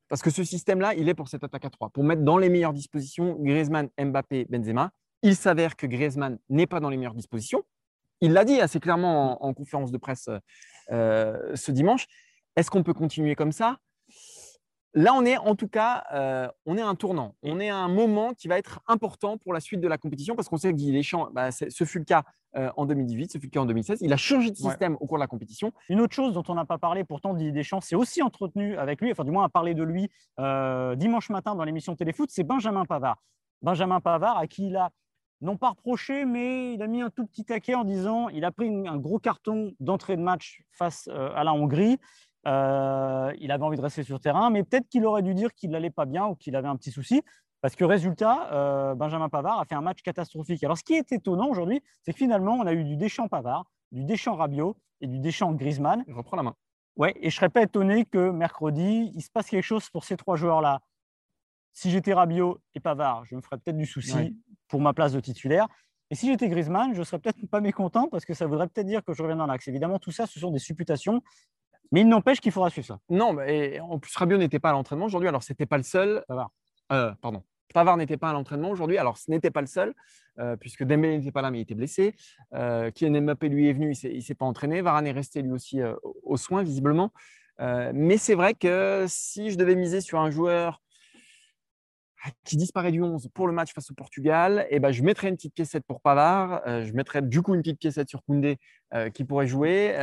parce 0.08 0.22
que 0.22 0.30
ce 0.30 0.44
système-là, 0.44 0.94
il 0.96 1.10
est 1.10 1.14
pour 1.14 1.28
cette 1.28 1.44
attaque 1.44 1.66
à 1.66 1.70
3, 1.70 1.90
pour 1.90 2.04
mettre 2.04 2.22
dans 2.22 2.38
les 2.38 2.50
meilleures 2.50 2.74
dispositions 2.74 3.36
Griezmann, 3.40 3.90
Mbappé, 4.00 4.46
Benzema. 4.50 4.92
Il 5.24 5.36
s'avère 5.36 5.76
que 5.76 5.88
Griezmann 5.88 6.38
n'est 6.50 6.68
pas 6.68 6.80
dans 6.80 6.90
les 6.90 6.98
meilleures 6.98 7.16
dispositions. 7.16 7.64
Il 8.22 8.34
l'a 8.34 8.46
dit 8.46 8.60
assez 8.62 8.80
clairement 8.80 9.44
en, 9.44 9.54
conférence 9.54 9.92
de 9.92 9.98
presse 9.98 10.30
euh, 10.92 11.56
ce 11.56 11.72
dimanche. 11.72 12.06
Est-ce 12.56 12.70
qu'on 12.70 12.84
peut 12.84 12.94
continuer 12.94 13.36
comme 13.36 13.52
ça? 13.52 13.78
Là, 14.98 15.14
on 15.14 15.25
est 15.25 15.38
en 15.38 15.56
tout 15.56 15.68
cas, 15.68 16.06
euh, 16.14 16.48
on 16.66 16.78
est 16.78 16.82
à 16.82 16.88
un 16.88 16.96
tournant. 16.96 17.36
On 17.44 17.60
est 17.60 17.70
à 17.70 17.75
un 17.75 17.90
moment 17.90 18.34
qui 18.34 18.48
va 18.48 18.58
être 18.58 18.80
important 18.88 19.38
pour 19.38 19.52
la 19.52 19.60
suite 19.60 19.82
de 19.82 19.90
la 19.90 19.98
compétition 19.98 20.36
parce 20.36 20.48
qu'on 20.48 20.56
sait 20.56 20.72
que 20.72 20.78
Guy 20.78 20.94
Deschamps, 20.94 21.30
bah, 21.34 21.52
ce 21.52 21.84
fut 21.84 22.00
le 22.00 22.06
cas 22.06 22.24
euh, 22.56 22.72
en 22.78 22.86
2018, 22.86 23.34
ce 23.34 23.38
fut 23.38 23.48
le 23.48 23.52
cas 23.52 23.60
en 23.60 23.66
2016. 23.66 24.00
Il 24.02 24.14
a 24.14 24.18
changé 24.18 24.52
de 24.52 24.56
système 24.56 24.96
au 25.02 25.06
cours 25.06 25.18
de 25.18 25.24
la 25.24 25.28
compétition. 25.28 25.74
Une 25.90 26.00
autre 26.00 26.14
chose 26.14 26.34
dont 26.34 26.44
on 26.48 26.56
n'a 26.56 26.64
pas 26.64 26.78
parlé, 26.78 27.04
pourtant 27.04 27.34
Didier 27.34 27.52
Deschamps 27.52 27.82
s'est 27.82 27.98
aussi 27.98 28.22
entretenu 28.22 28.78
avec 28.78 29.02
lui, 29.02 29.12
enfin 29.12 29.25
du 29.25 29.32
moins 29.32 29.44
a 29.44 29.50
parlé 29.50 29.74
de 29.74 29.84
lui 29.84 30.10
euh, 30.40 30.96
dimanche 30.96 31.30
matin 31.30 31.56
dans 31.56 31.66
l'émission 31.66 31.94
Téléfoot, 31.98 32.30
c'est 32.32 32.46
Benjamin 32.46 32.86
Pavard. 32.86 33.22
Benjamin 33.62 34.00
Pavard 34.00 34.38
à 34.38 34.48
qui 34.48 34.68
il 34.68 34.78
a 34.78 34.92
non 35.42 35.58
pas 35.58 35.72
reproché, 35.72 36.24
mais 36.24 36.74
il 36.74 36.82
a 36.82 36.88
mis 36.88 37.02
un 37.02 37.10
tout 37.10 37.25
petit 37.25 37.44
taquet 37.44 37.75
en 37.75 37.84
disant 37.84 38.30
il 38.30 38.46
a 38.46 38.52
pris 38.52 38.70
un 38.88 38.96
gros 38.96 39.20
carton 39.20 39.74
d'entrée 39.82 40.16
de 40.16 40.22
match 40.22 40.64
face 40.72 41.10
à 41.10 41.44
la 41.44 41.54
Hongrie. 41.54 42.00
Euh, 42.48 43.34
il 43.40 43.52
avait 43.52 43.64
envie 43.64 43.78
de 43.78 43.82
rester 43.82 44.04
sur 44.04 44.20
terrain, 44.20 44.50
mais 44.50 44.64
peut-être 44.64 44.88
qu'il 44.88 45.06
aurait 45.06 45.24
dû 45.24 45.34
dire 45.34 45.54
qu'il 45.54 45.72
n'allait 45.72 45.90
pas 45.90 46.06
bien 46.06 46.28
ou 46.28 46.36
qu'il 46.36 46.56
avait 46.56 46.68
un 46.68 46.75
petit 46.75 46.92
souci. 46.92 47.24
Parce 47.62 47.75
que 47.75 47.84
résultat, 47.84 48.52
euh, 48.54 48.94
Benjamin 48.94 49.30
Pavard 49.30 49.60
a 49.60 49.66
fait 49.66 49.74
un 49.74 49.82
match 49.82 50.04
catastrophique. 50.04 50.64
Alors, 50.64 50.78
ce 50.78 50.84
qui 50.84 50.94
est 50.94 51.12
étonnant 51.12 51.48
aujourd'hui, 51.48 51.82
c'est 52.04 52.12
que 52.12 52.18
finalement, 52.18 52.54
on 52.54 52.68
a 52.68 52.74
eu 52.74 52.84
du 52.84 52.96
Deschamps 52.96 53.28
Pavard, 53.28 53.66
du 53.92 54.04
Deschamps 54.04 54.36
Rabiot 54.36 54.78
et 55.02 55.08
du 55.08 55.20
Deschamps 55.20 55.54
Griezmann. 55.54 56.04
Je 56.08 56.14
reprends 56.14 56.38
la 56.38 56.44
main. 56.44 56.56
Ouais, 56.96 57.14
et 57.20 57.30
je 57.30 57.36
serais 57.36 57.50
pas 57.50 57.64
étonné 57.64 58.06
que 58.06 58.30
mercredi, 58.30 59.12
il 59.16 59.22
se 59.22 59.30
passe 59.32 59.50
quelque 59.50 59.64
chose 59.64 59.90
pour 59.90 60.04
ces 60.04 60.16
trois 60.16 60.36
joueurs-là. 60.36 60.80
Si 61.74 61.90
j'étais 61.90 62.14
Rabiot 62.14 62.60
et 62.75 62.80
Pavard, 62.80 63.25
je 63.25 63.36
me 63.36 63.42
ferais 63.42 63.58
peut-être 63.58 63.78
du 63.78 63.86
souci 63.86 64.38
pour 64.68 64.80
ma 64.80 64.94
place 64.94 65.12
de 65.12 65.20
titulaire. 65.20 65.68
Et 66.12 66.16
si 66.16 66.28
j'étais 66.28 66.48
Griezmann, 66.48 66.94
je 66.94 67.02
serais 67.04 67.20
peut-être 67.20 67.46
pas 67.50 67.62
mécontent 67.62 68.08
parce 68.10 68.25
que 68.25 68.34
ça 68.34 68.46
voudrait 68.46 68.68
peut-être 68.68 68.86
dire 68.86 69.04
que 69.04 69.14
je 69.14 69.22
reviens 69.24 69.36
dans 69.36 69.48
l'axe. 69.48 69.68
Évidemment, 69.68 69.98
tout 69.98 70.12
ça, 70.12 70.28
ce 70.28 70.40
sont 70.40 70.52
des 70.52 70.60
supputations. 70.60 71.22
Mais 71.92 72.01
il 72.01 72.08
n'empêche 72.08 72.39
qu'il 72.39 72.51
faudra 72.51 72.70
suivre 72.70 72.88
ça. 72.88 73.00
Non, 73.10 73.39
et 73.42 73.80
en 73.80 74.00
plus, 74.00 74.15
Rabiot 74.15 74.38
n'était 74.38 74.60
pas 74.60 74.70
à 74.70 74.74
l'entraînement 74.74 75.06
aujourd'hui. 75.06 75.30
Alors, 75.30 75.44
c'était 75.44 75.65
pas 75.65 75.77
le 75.77 75.84
seul. 75.84 76.24
Pavard. 76.27 76.51
Euh, 76.92 77.12
pardon. 77.22 77.44
Pavard 77.74 77.98
n'était 77.98 78.18
pas 78.18 78.30
à 78.30 78.34
l'entraînement 78.34 78.70
aujourd'hui. 78.70 78.98
Alors, 78.98 79.18
ce 79.18 79.30
n'était 79.30 79.51
pas 79.51 79.62
le 79.62 79.68
seul, 79.68 79.94
euh, 80.39 80.56
puisque 80.56 80.84
Dembélé 80.84 81.18
n'était 81.18 81.32
pas 81.32 81.42
là, 81.42 81.51
mais 81.51 81.60
il 81.60 81.62
était 81.63 81.75
blessé. 81.75 82.15
Euh, 82.54 82.89
Kylian 82.89 83.22
Mbappé, 83.22 83.50
lui, 83.50 83.68
est 83.68 83.74
venu, 83.74 83.94
il 84.04 84.15
ne 84.15 84.22
s'est 84.22 84.34
pas 84.34 84.46
entraîné. 84.46 84.82
Varane 84.82 85.06
est 85.08 85.12
resté, 85.12 85.42
lui 85.42 85.51
aussi, 85.51 85.82
euh, 85.82 85.94
aux 86.24 86.38
soins, 86.38 86.63
visiblement. 86.63 87.12
mais 87.60 88.18
c'est 88.18 88.36
vrai 88.36 88.54
que 88.54 89.06
si 89.08 89.51
je 89.51 89.58
devais 89.58 89.75
miser 89.75 90.01
sur 90.01 90.20
un 90.20 90.30
joueur 90.30 90.82
qui 92.44 92.58
disparaît 92.58 92.91
du 92.91 93.01
11 93.01 93.29
pour 93.34 93.48
le 93.48 93.53
match 93.53 93.74
face 93.74 93.91
au 93.91 93.94
Portugal, 93.94 94.65
eh 94.70 94.79
ben, 94.79 94.91
je 94.91 95.03
mettrais 95.03 95.29
une 95.29 95.36
petite 95.36 95.53
piécette 95.53 95.84
pour 95.86 96.01
Pavard, 96.01 96.62
je 96.65 96.91
mettrais 96.94 97.22
du 97.22 97.41
coup 97.41 97.53
une 97.53 97.62
petite 97.62 97.79
piécette 97.79 98.10
sur 98.10 98.24
Koundé 98.24 98.58
qui 99.13 99.24
pourrait 99.24 99.48
jouer, 99.48 99.96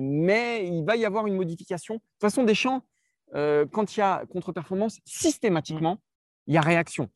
mais 0.00 0.66
il 0.66 0.84
va 0.84 0.96
y 0.96 1.04
avoir 1.04 1.26
une 1.26 1.36
modification. 1.36 1.94
De 1.94 2.00
toute 2.00 2.20
façon, 2.20 2.44
Deschamps, 2.44 2.82
quand 3.32 3.96
il 3.96 4.00
y 4.00 4.02
a 4.02 4.24
contre-performance, 4.26 4.98
systématiquement, 5.04 5.98
il 6.46 6.54
y 6.54 6.56
a 6.56 6.60
réaction. 6.60 7.10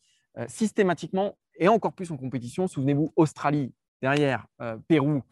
systématiquement, 0.47 1.37
et 1.59 1.69
encore 1.69 1.93
plus 1.93 2.11
en 2.11 2.17
compétition, 2.17 2.67
souvenez-vous, 2.67 3.13
Australie, 3.17 3.73
derrière, 4.01 4.47
Pérou, 4.89 5.23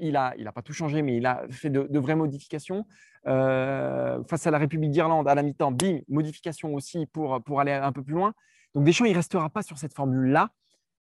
il 0.00 0.12
n'a 0.12 0.34
il 0.36 0.46
a 0.46 0.52
pas 0.52 0.62
tout 0.62 0.72
changé, 0.72 1.02
mais 1.02 1.16
il 1.16 1.26
a 1.26 1.44
fait 1.50 1.70
de, 1.70 1.86
de 1.88 1.98
vraies 1.98 2.16
modifications. 2.16 2.86
face 3.24 4.46
à 4.46 4.50
la 4.50 4.58
République 4.58 4.90
d'Irlande, 4.90 5.28
à 5.28 5.34
la 5.34 5.42
mi-temps, 5.42 5.72
bim, 5.72 6.00
modification 6.08 6.74
aussi 6.74 7.06
pour, 7.06 7.42
pour 7.42 7.60
aller 7.60 7.72
un 7.72 7.92
peu 7.92 8.02
plus 8.02 8.14
loin. 8.14 8.34
Donc 8.74 8.84
Deschamps, 8.84 9.04
il 9.06 9.12
ne 9.12 9.16
restera 9.16 9.48
pas 9.50 9.62
sur 9.62 9.78
cette 9.78 9.94
formule-là. 9.94 10.50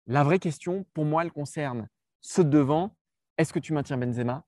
La 0.06 0.22
vraie 0.22 0.38
question, 0.38 0.84
pour 0.92 1.04
moi, 1.04 1.24
elle 1.24 1.32
concerne 1.32 1.88
ceux 2.20 2.44
devant. 2.44 2.94
Est-ce 3.38 3.52
que 3.52 3.58
tu 3.58 3.72
maintiens 3.72 3.96
Benzema? 3.96 4.44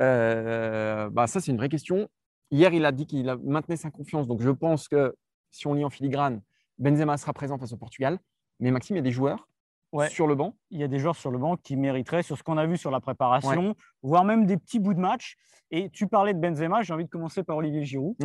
Euh, 0.00 1.08
bah, 1.10 1.26
Ça, 1.26 1.40
c'est 1.40 1.50
une 1.50 1.56
vraie 1.56 1.68
question. 1.68 2.08
Hier, 2.50 2.72
il 2.72 2.84
a 2.84 2.92
dit 2.92 3.06
qu'il 3.06 3.34
maintenait 3.44 3.76
sa 3.76 3.90
confiance. 3.90 4.26
Donc 4.26 4.42
je 4.42 4.50
pense 4.50 4.88
que 4.88 5.14
si 5.50 5.66
on 5.66 5.74
lit 5.74 5.84
en 5.84 5.90
filigrane, 5.90 6.42
Benzema 6.78 7.16
sera 7.16 7.32
présent 7.32 7.58
face 7.58 7.72
au 7.72 7.76
Portugal. 7.76 8.18
Mais 8.60 8.70
Maxime, 8.70 8.96
il 8.96 8.98
y 8.98 9.00
a 9.00 9.02
des 9.02 9.10
joueurs 9.10 9.48
sur 10.10 10.26
le 10.26 10.34
banc? 10.34 10.54
Il 10.70 10.80
y 10.80 10.84
a 10.84 10.88
des 10.88 10.98
joueurs 10.98 11.16
sur 11.16 11.30
le 11.30 11.38
banc 11.38 11.56
qui 11.56 11.76
mériteraient, 11.76 12.22
sur 12.22 12.36
ce 12.36 12.42
qu'on 12.42 12.58
a 12.58 12.66
vu 12.66 12.76
sur 12.76 12.90
la 12.90 13.00
préparation, 13.00 13.74
voire 14.02 14.24
même 14.24 14.46
des 14.46 14.56
petits 14.56 14.78
bouts 14.78 14.94
de 14.94 15.00
match. 15.00 15.36
Et 15.70 15.90
tu 15.90 16.06
parlais 16.06 16.34
de 16.34 16.38
Benzema, 16.38 16.82
j'ai 16.82 16.92
envie 16.92 17.04
de 17.04 17.10
commencer 17.10 17.42
par 17.42 17.56
Olivier 17.56 17.84
Giroud. 17.84 18.16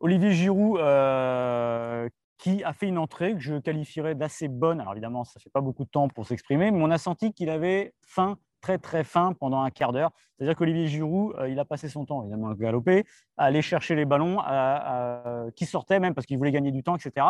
Olivier 0.00 0.32
Giroud, 0.32 0.78
euh, 0.80 2.08
qui 2.40 2.64
a 2.64 2.72
fait 2.72 2.86
une 2.86 2.96
entrée 2.96 3.34
que 3.34 3.40
je 3.40 3.56
qualifierais 3.56 4.14
d'assez 4.14 4.48
bonne. 4.48 4.80
Alors 4.80 4.94
évidemment, 4.94 5.24
ça 5.24 5.34
ne 5.36 5.42
fait 5.42 5.50
pas 5.50 5.60
beaucoup 5.60 5.84
de 5.84 5.90
temps 5.90 6.08
pour 6.08 6.26
s'exprimer, 6.26 6.70
mais 6.70 6.82
on 6.82 6.90
a 6.90 6.96
senti 6.96 7.34
qu'il 7.34 7.50
avait 7.50 7.92
faim, 8.00 8.38
très 8.62 8.78
très 8.78 9.04
faim 9.04 9.34
pendant 9.38 9.60
un 9.60 9.70
quart 9.70 9.92
d'heure. 9.92 10.10
C'est-à-dire 10.36 10.56
qu'Olivier 10.56 10.86
Giroud, 10.86 11.34
euh, 11.38 11.50
il 11.50 11.58
a 11.58 11.66
passé 11.66 11.90
son 11.90 12.06
temps 12.06 12.22
évidemment 12.22 12.48
à 12.48 12.54
galoper, 12.54 13.04
à 13.36 13.44
aller 13.44 13.60
chercher 13.60 13.94
les 13.94 14.06
ballons, 14.06 14.38
qui 15.54 15.66
sortaient 15.66 16.00
même 16.00 16.14
parce 16.14 16.26
qu'il 16.26 16.38
voulait 16.38 16.50
gagner 16.50 16.70
du 16.70 16.82
temps, 16.82 16.96
etc. 16.96 17.26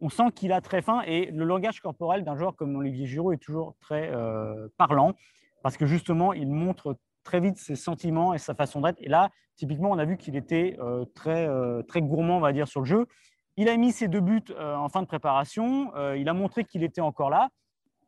On 0.00 0.08
sent 0.08 0.32
qu'il 0.34 0.52
a 0.52 0.60
très 0.60 0.82
faim 0.82 1.02
et 1.06 1.26
le 1.26 1.44
langage 1.44 1.80
corporel 1.80 2.24
d'un 2.24 2.36
joueur 2.36 2.56
comme 2.56 2.74
Olivier 2.76 3.06
Giroud 3.06 3.34
est 3.34 3.38
toujours 3.38 3.76
très 3.80 4.10
euh, 4.12 4.68
parlant 4.76 5.14
parce 5.62 5.76
que 5.76 5.86
justement, 5.86 6.32
il 6.32 6.48
montre 6.48 6.96
très 7.22 7.40
vite 7.40 7.58
ses 7.58 7.76
sentiments 7.76 8.34
et 8.34 8.38
sa 8.38 8.54
façon 8.54 8.80
d'être. 8.80 8.98
Et 9.00 9.08
là, 9.08 9.30
typiquement, 9.54 9.90
on 9.90 9.98
a 9.98 10.04
vu 10.04 10.16
qu'il 10.16 10.34
était 10.34 10.76
euh, 10.80 11.04
très, 11.14 11.48
très 11.86 12.02
gourmand, 12.02 12.38
on 12.38 12.40
va 12.40 12.52
dire, 12.52 12.66
sur 12.66 12.80
le 12.80 12.86
jeu. 12.86 13.06
Il 13.58 13.68
a 13.68 13.76
mis 13.76 13.90
ses 13.90 14.06
deux 14.06 14.20
buts 14.20 14.40
euh, 14.50 14.76
en 14.76 14.88
fin 14.88 15.02
de 15.02 15.08
préparation. 15.08 15.92
Euh, 15.96 16.16
il 16.16 16.28
a 16.28 16.32
montré 16.32 16.64
qu'il 16.64 16.84
était 16.84 17.00
encore 17.00 17.28
là. 17.28 17.48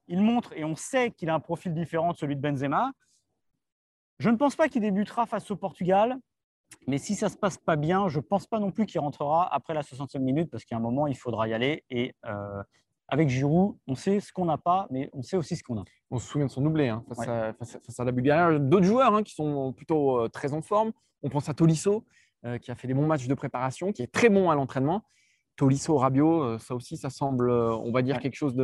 Il 0.06 0.22
montre, 0.22 0.52
et 0.52 0.62
on 0.62 0.76
sait 0.76 1.10
qu'il 1.10 1.28
a 1.28 1.34
un 1.34 1.40
profil 1.40 1.74
différent 1.74 2.12
de 2.12 2.16
celui 2.16 2.36
de 2.36 2.40
Benzema. 2.40 2.92
Je 4.20 4.30
ne 4.30 4.36
pense 4.36 4.54
pas 4.54 4.68
qu'il 4.68 4.80
débutera 4.80 5.26
face 5.26 5.50
au 5.50 5.56
Portugal. 5.56 6.16
Mais 6.86 6.98
si 6.98 7.16
ça 7.16 7.26
ne 7.26 7.32
se 7.32 7.36
passe 7.36 7.58
pas 7.58 7.74
bien, 7.74 8.06
je 8.06 8.18
ne 8.18 8.22
pense 8.22 8.46
pas 8.46 8.60
non 8.60 8.70
plus 8.70 8.86
qu'il 8.86 9.00
rentrera 9.00 9.52
après 9.52 9.74
la 9.74 9.80
60e 9.80 10.20
minute, 10.20 10.48
parce 10.52 10.64
qu'à 10.64 10.76
un 10.76 10.80
moment, 10.80 11.08
il 11.08 11.16
faudra 11.16 11.48
y 11.48 11.52
aller. 11.52 11.82
Et 11.90 12.14
euh, 12.26 12.62
avec 13.08 13.28
Giroud, 13.28 13.76
on 13.88 13.96
sait 13.96 14.20
ce 14.20 14.32
qu'on 14.32 14.44
n'a 14.44 14.58
pas, 14.58 14.86
mais 14.90 15.10
on 15.12 15.22
sait 15.22 15.36
aussi 15.36 15.56
ce 15.56 15.64
qu'on 15.64 15.80
a. 15.80 15.84
On 16.12 16.20
se 16.20 16.28
souvient 16.28 16.46
de 16.46 16.52
son 16.52 16.62
doublé 16.62 16.90
hein, 16.90 17.04
face, 17.08 17.98
à, 17.98 18.04
la 18.04 18.12
Bulgarie. 18.12 18.60
D'autres 18.60 18.86
joueurs 18.86 19.12
hein, 19.16 19.24
qui 19.24 19.34
sont 19.34 19.72
plutôt 19.72 20.28
très 20.28 20.52
en 20.52 20.62
forme. 20.62 20.92
On 21.24 21.28
pense 21.28 21.48
à 21.48 21.54
Tolisso, 21.54 22.04
qui 22.62 22.70
a 22.70 22.76
fait 22.76 22.86
des 22.86 22.94
bons 22.94 23.06
matchs 23.08 23.26
de 23.26 23.34
préparation, 23.34 23.92
qui 23.92 24.02
est 24.02 24.12
très 24.12 24.28
bon 24.28 24.48
à 24.48 24.54
l'entraînement. 24.54 25.02
Tolisso, 25.60 25.98
Rabiot, 25.98 26.42
euh, 26.42 26.58
ça 26.58 26.74
aussi, 26.74 26.96
ça 26.96 27.10
semble, 27.10 27.50
euh, 27.50 27.74
on 27.74 27.92
va 27.92 28.00
dire, 28.00 28.18
quelque 28.18 28.34
chose 28.34 28.56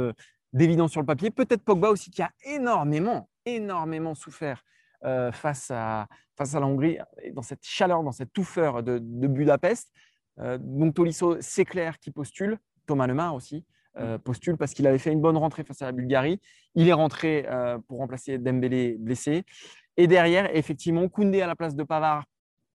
d'évident 0.55 0.89
sur 0.89 1.03
le 1.03 1.07
papier. 1.07 1.31
Peut-être 1.31 1.63
Pogba 1.63 1.91
aussi, 1.91 2.11
qui 2.11 2.23
a 2.23 2.31
énormément, 2.47 3.29
énormément 3.45 4.15
souffert 4.15 4.65
euh, 5.05 5.31
face, 5.31 5.71
à, 5.71 6.09
face 6.39 6.55
à 6.55 6.61
la 6.61 6.67
Hongrie, 6.67 6.97
dans 7.35 7.43
cette 7.43 7.63
chaleur, 7.63 8.03
dans 8.03 8.13
cette 8.13 8.33
touffeur 8.33 8.83
de, 8.83 8.99
Budapest. 8.99 9.93
donc 10.59 10.95
Tolisso, 10.95 11.37
c'est 11.41 11.67
clair 11.67 11.99
qu'il 11.99 12.15
postule. 12.15 12.57
Thomas 12.87 13.07
Lemar 13.07 13.35
aussi 13.35 13.67
mm. 13.99 14.17
postule 14.25 14.57
parce 14.57 14.73
qu'il 14.73 14.87
avait 14.87 14.99
fait 14.99 15.13
une 15.13 15.21
bonne 15.21 15.37
rentrée 15.37 15.65
face 15.65 15.83
à 15.83 15.85
la 15.85 15.93
Bulgarie. 15.93 16.41
Il 16.75 16.89
est 16.89 16.95
rentré 16.95 17.47
pour 17.89 17.99
remplacer 17.99 18.39
Dembélé 18.39 18.97
blessé. 18.99 19.45
Et 19.99 20.07
derrière, 20.07 20.49
effectivement, 20.57 21.07
Koundé 21.11 21.43
à 21.43 21.47
la 21.47 21.57
place 21.57 21.77
de 21.77 21.83
Pavard, 21.83 22.25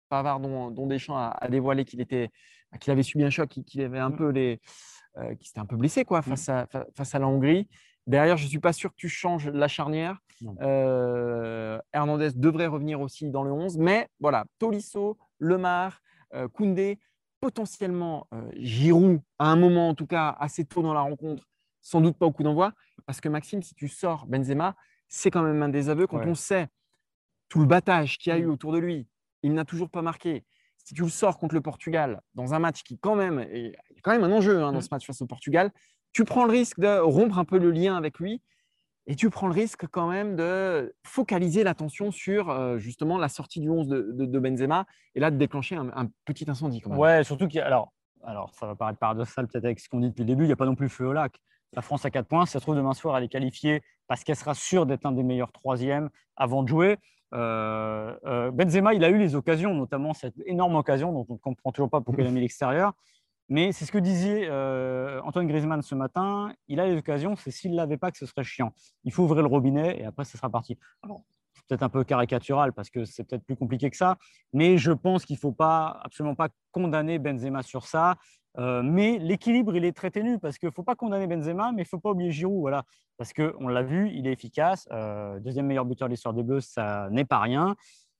Pavard 0.10 0.42
dont, 0.42 0.88
Deschamps 0.88 1.16
a 1.16 1.48
dévoilé 1.48 1.86
qu'il 1.86 2.02
était 2.02 2.32
qu'il 2.78 2.92
avait 2.92 3.04
subi 3.04 3.24
un 3.24 3.30
choc, 3.30 3.50
qu'il 3.50 3.82
avait 3.82 4.00
un 4.00 4.10
mmh. 4.10 4.18
peu 4.18 4.30
les, 4.30 4.62
euh, 5.18 5.36
qui 5.36 5.48
s'était 5.48 5.60
un 5.60 5.66
peu 5.66 5.76
blessé 5.76 6.06
quoi, 6.06 6.20
mmh. 6.20 6.24
face, 6.24 6.50
à, 6.50 6.68
face 6.96 7.16
à 7.16 7.20
la 7.20 7.28
Hongrie. 7.28 7.68
Derrière, 8.06 8.38
je 8.38 8.46
ne 8.46 8.50
suis 8.50 8.60
pas 8.60 8.74
sûr 8.74 8.92
que 8.92 8.96
tu 8.96 9.10
changes 9.10 9.48
la 9.50 9.68
charnière. 9.68 10.20
Euh, 10.62 11.80
Hernandez 11.94 12.30
devrait 12.36 12.68
revenir 12.68 13.02
aussi 13.02 13.30
dans 13.30 13.44
le 13.44 13.52
11. 13.52 13.78
Mais 13.78 14.08
voilà, 14.20 14.46
Tolisso, 14.58 15.18
Lemar, 15.40 16.02
euh, 16.34 16.48
Koundé, 16.48 17.00
potentiellement 17.40 18.28
Giroud, 18.56 19.22
à 19.38 19.48
un 19.50 19.56
moment 19.56 19.90
en 19.90 19.96
tout 19.96 20.08
cas 20.08 20.36
assez 20.40 20.66
tôt 20.66 20.82
dans 20.82 20.94
la 20.94 21.02
rencontre, 21.02 21.48
sans 21.82 22.02
doute 22.02 22.18
pas 22.18 22.26
au 22.26 22.32
coup 22.32 22.44
d'envoi. 22.44 22.74
Parce 23.06 23.22
que 23.22 23.30
Maxime, 23.30 23.62
si 23.62 23.74
tu 23.76 23.88
sors 23.88 24.26
Benzema, 24.28 24.76
c'est 25.08 25.32
quand 25.32 25.44
même 25.44 25.62
un 25.64 25.70
désaveu 25.70 26.06
quand 26.06 26.26
on 26.26 26.36
sait 26.36 26.68
tout 27.48 27.60
le 27.60 27.66
battage 27.66 28.18
qu'il 28.18 28.32
y 28.32 28.36
a 28.36 28.40
eu 28.40 28.46
mmh. 28.46 28.52
autour 28.52 28.74
de 28.74 28.80
lui. 28.80 29.08
Il 29.44 29.54
n'a 29.54 29.66
toujours 29.66 29.90
pas 29.90 30.02
marqué 30.02 30.46
si 30.90 30.96
tu 30.96 31.04
le 31.04 31.10
sors 31.10 31.38
contre 31.38 31.54
le 31.54 31.62
Portugal 31.62 32.20
dans 32.34 32.56
un 32.56 32.60
match 32.60 32.82
qui 32.82 32.98
quand 32.98 33.14
même 33.14 33.38
est 33.38 33.76
quand 34.02 34.10
même 34.10 34.24
un 34.24 34.32
enjeu 34.32 34.64
hein, 34.64 34.72
dans 34.72 34.80
mmh. 34.80 34.82
ce 34.82 34.88
match 34.90 35.06
face 35.06 35.22
au 35.22 35.28
Portugal, 35.28 35.72
tu 36.14 36.26
prends 36.26 36.46
le 36.46 36.52
risque 36.52 36.80
de 36.80 36.98
rompre 36.98 37.38
un 37.38 37.46
peu 37.46 37.60
le 37.60 37.70
lien 37.70 37.96
avec 37.96 38.18
lui 38.18 38.42
et 39.06 39.16
tu 39.16 39.30
prends 39.30 39.46
le 39.46 39.54
risque 39.54 39.86
quand 39.86 40.10
même 40.10 40.36
de 40.36 40.96
focaliser 41.06 41.64
l'attention 41.64 42.10
sur 42.10 42.50
euh, 42.50 42.80
justement 42.80 43.20
la 43.20 43.30
sortie 43.30 43.60
du 43.60 43.70
11 43.70 43.88
de, 43.88 44.40
Benzema 44.40 44.88
et 45.14 45.20
là 45.20 45.30
de 45.30 45.38
déclencher 45.38 45.76
un, 45.76 46.10
petit 46.26 46.50
incendie. 46.50 46.82
Quand 46.82 46.90
même. 46.90 46.98
Ouais, 46.98 47.24
surtout 47.24 47.48
qu'il 47.48 47.62
alors, 47.62 47.94
alors 48.24 48.52
ça 48.56 48.66
va 48.66 48.74
paraître 48.74 48.98
paradoxal 48.98 49.48
peut-être 49.48 49.66
avec 49.66 49.80
ce 49.80 49.90
qu'on 49.90 50.00
dit 50.00 50.10
depuis 50.10 50.22
le 50.22 50.26
début, 50.26 50.46
il 50.46 50.48
n'y 50.48 50.54
a 50.54 50.56
pas 50.56 50.66
non 50.66 50.74
plus 50.74 50.90
feu 50.90 51.06
au 51.06 51.14
lac. 51.14 51.40
La 51.74 51.84
France 51.84 52.04
a 52.04 52.10
4 52.10 52.28
points, 52.28 52.48
ça 52.48 52.54
se 52.54 52.64
trouve 52.64 52.76
demain 52.76 52.96
soir 52.96 53.16
elle 53.16 53.26
est 53.26 53.30
qualifiée 53.30 53.84
parce 54.08 54.24
qu'elle 54.24 54.36
sera 54.36 54.56
sûre 54.56 54.88
d'être 54.88 55.06
un 55.06 55.12
des 55.12 55.22
meilleurs 55.22 55.52
troisièmes 55.52 56.10
avant 56.36 56.64
de 56.64 56.68
jouer. 56.68 56.98
Euh, 57.34 58.16
euh, 58.26 58.52
Benzema, 58.52 58.94
il 58.94 59.04
a 59.04 59.10
eu 59.10 59.18
les 59.18 59.36
occasions, 59.36 59.74
notamment 59.74 60.14
cette 60.14 60.36
énorme 60.46 60.76
occasion 60.76 61.12
dont 61.12 61.26
on 61.30 61.34
ne 61.34 61.40
comprend 61.40 61.72
toujours 61.72 61.90
pas 61.90 62.02
pourquoi 62.02 62.24
il 62.24 62.28
a 62.28 62.32
mis 62.32 62.42
l'extérieur. 62.42 62.94
Mais 63.50 63.72
c'est 63.72 63.86
ce 63.86 63.92
que 63.92 63.98
disait 63.98 64.48
euh, 64.48 65.20
Antoine 65.24 65.48
Griezmann 65.48 65.82
ce 65.82 65.96
matin. 65.96 66.54
Il 66.68 66.80
a 66.80 66.86
les 66.86 66.98
occasions, 66.98 67.36
c'est 67.36 67.50
s'il 67.50 67.72
ne 67.72 67.78
l'avait 67.78 67.98
pas 67.98 68.12
que 68.12 68.18
ce 68.18 68.28
serait 68.28 68.44
chiant. 68.44 68.74
Il 69.04 69.12
faut 69.12 69.24
ouvrir 69.24 69.42
le 69.42 69.48
robinet 69.48 70.00
et 70.00 70.06
après, 70.06 70.24
ce 70.24 70.38
sera 70.38 70.50
parti. 70.50 70.78
c'est 71.04 71.66
peut-être 71.68 71.84
un 71.84 71.90
peu 71.90 72.04
caricatural 72.04 72.74
parce 72.74 72.92
que 72.92 73.06
c'est 73.06 73.24
peut-être 73.24 73.44
plus 73.44 73.56
compliqué 73.56 73.90
que 73.90 73.98
ça. 73.98 74.18
Mais 74.54 74.78
je 74.78 74.92
pense 74.92 75.26
qu'il 75.26 75.36
ne 75.36 75.40
faut 75.40 75.52
pas, 75.52 76.00
absolument 76.04 76.36
pas 76.36 76.50
condamner 76.72 77.18
Benzema 77.18 77.64
sur 77.64 77.88
ça. 77.88 78.18
Euh, 78.58 78.82
mais 78.84 79.20
l'équilibre, 79.20 79.76
il 79.76 79.86
est 79.86 79.96
très 79.96 80.12
ténu 80.12 80.40
parce 80.40 80.58
qu'il 80.58 80.68
ne 80.68 80.74
faut 80.74 80.84
pas 80.84 80.96
condamner 80.96 81.28
Benzema, 81.28 81.72
mais 81.72 81.84
il 81.84 81.86
ne 81.86 81.90
faut 81.90 82.00
pas 82.00 82.12
oublier 82.12 82.32
Giroud. 82.32 82.62
Voilà. 82.62 82.84
Parce 83.18 83.34
qu'on 83.34 83.68
l'a 83.68 83.84
vu, 83.84 84.10
il 84.12 84.28
est 84.28 84.34
efficace. 84.34 84.88
Euh, 84.92 85.40
deuxième 85.40 85.68
meilleur 85.68 85.86
buteur 85.86 86.08
de 86.08 86.14
l'histoire 86.14 86.34
des 86.34 86.44
Bleus, 86.44 86.62
ça 86.62 87.10
n'est 87.12 87.26
pas 87.26 87.40
rien. 87.40 87.76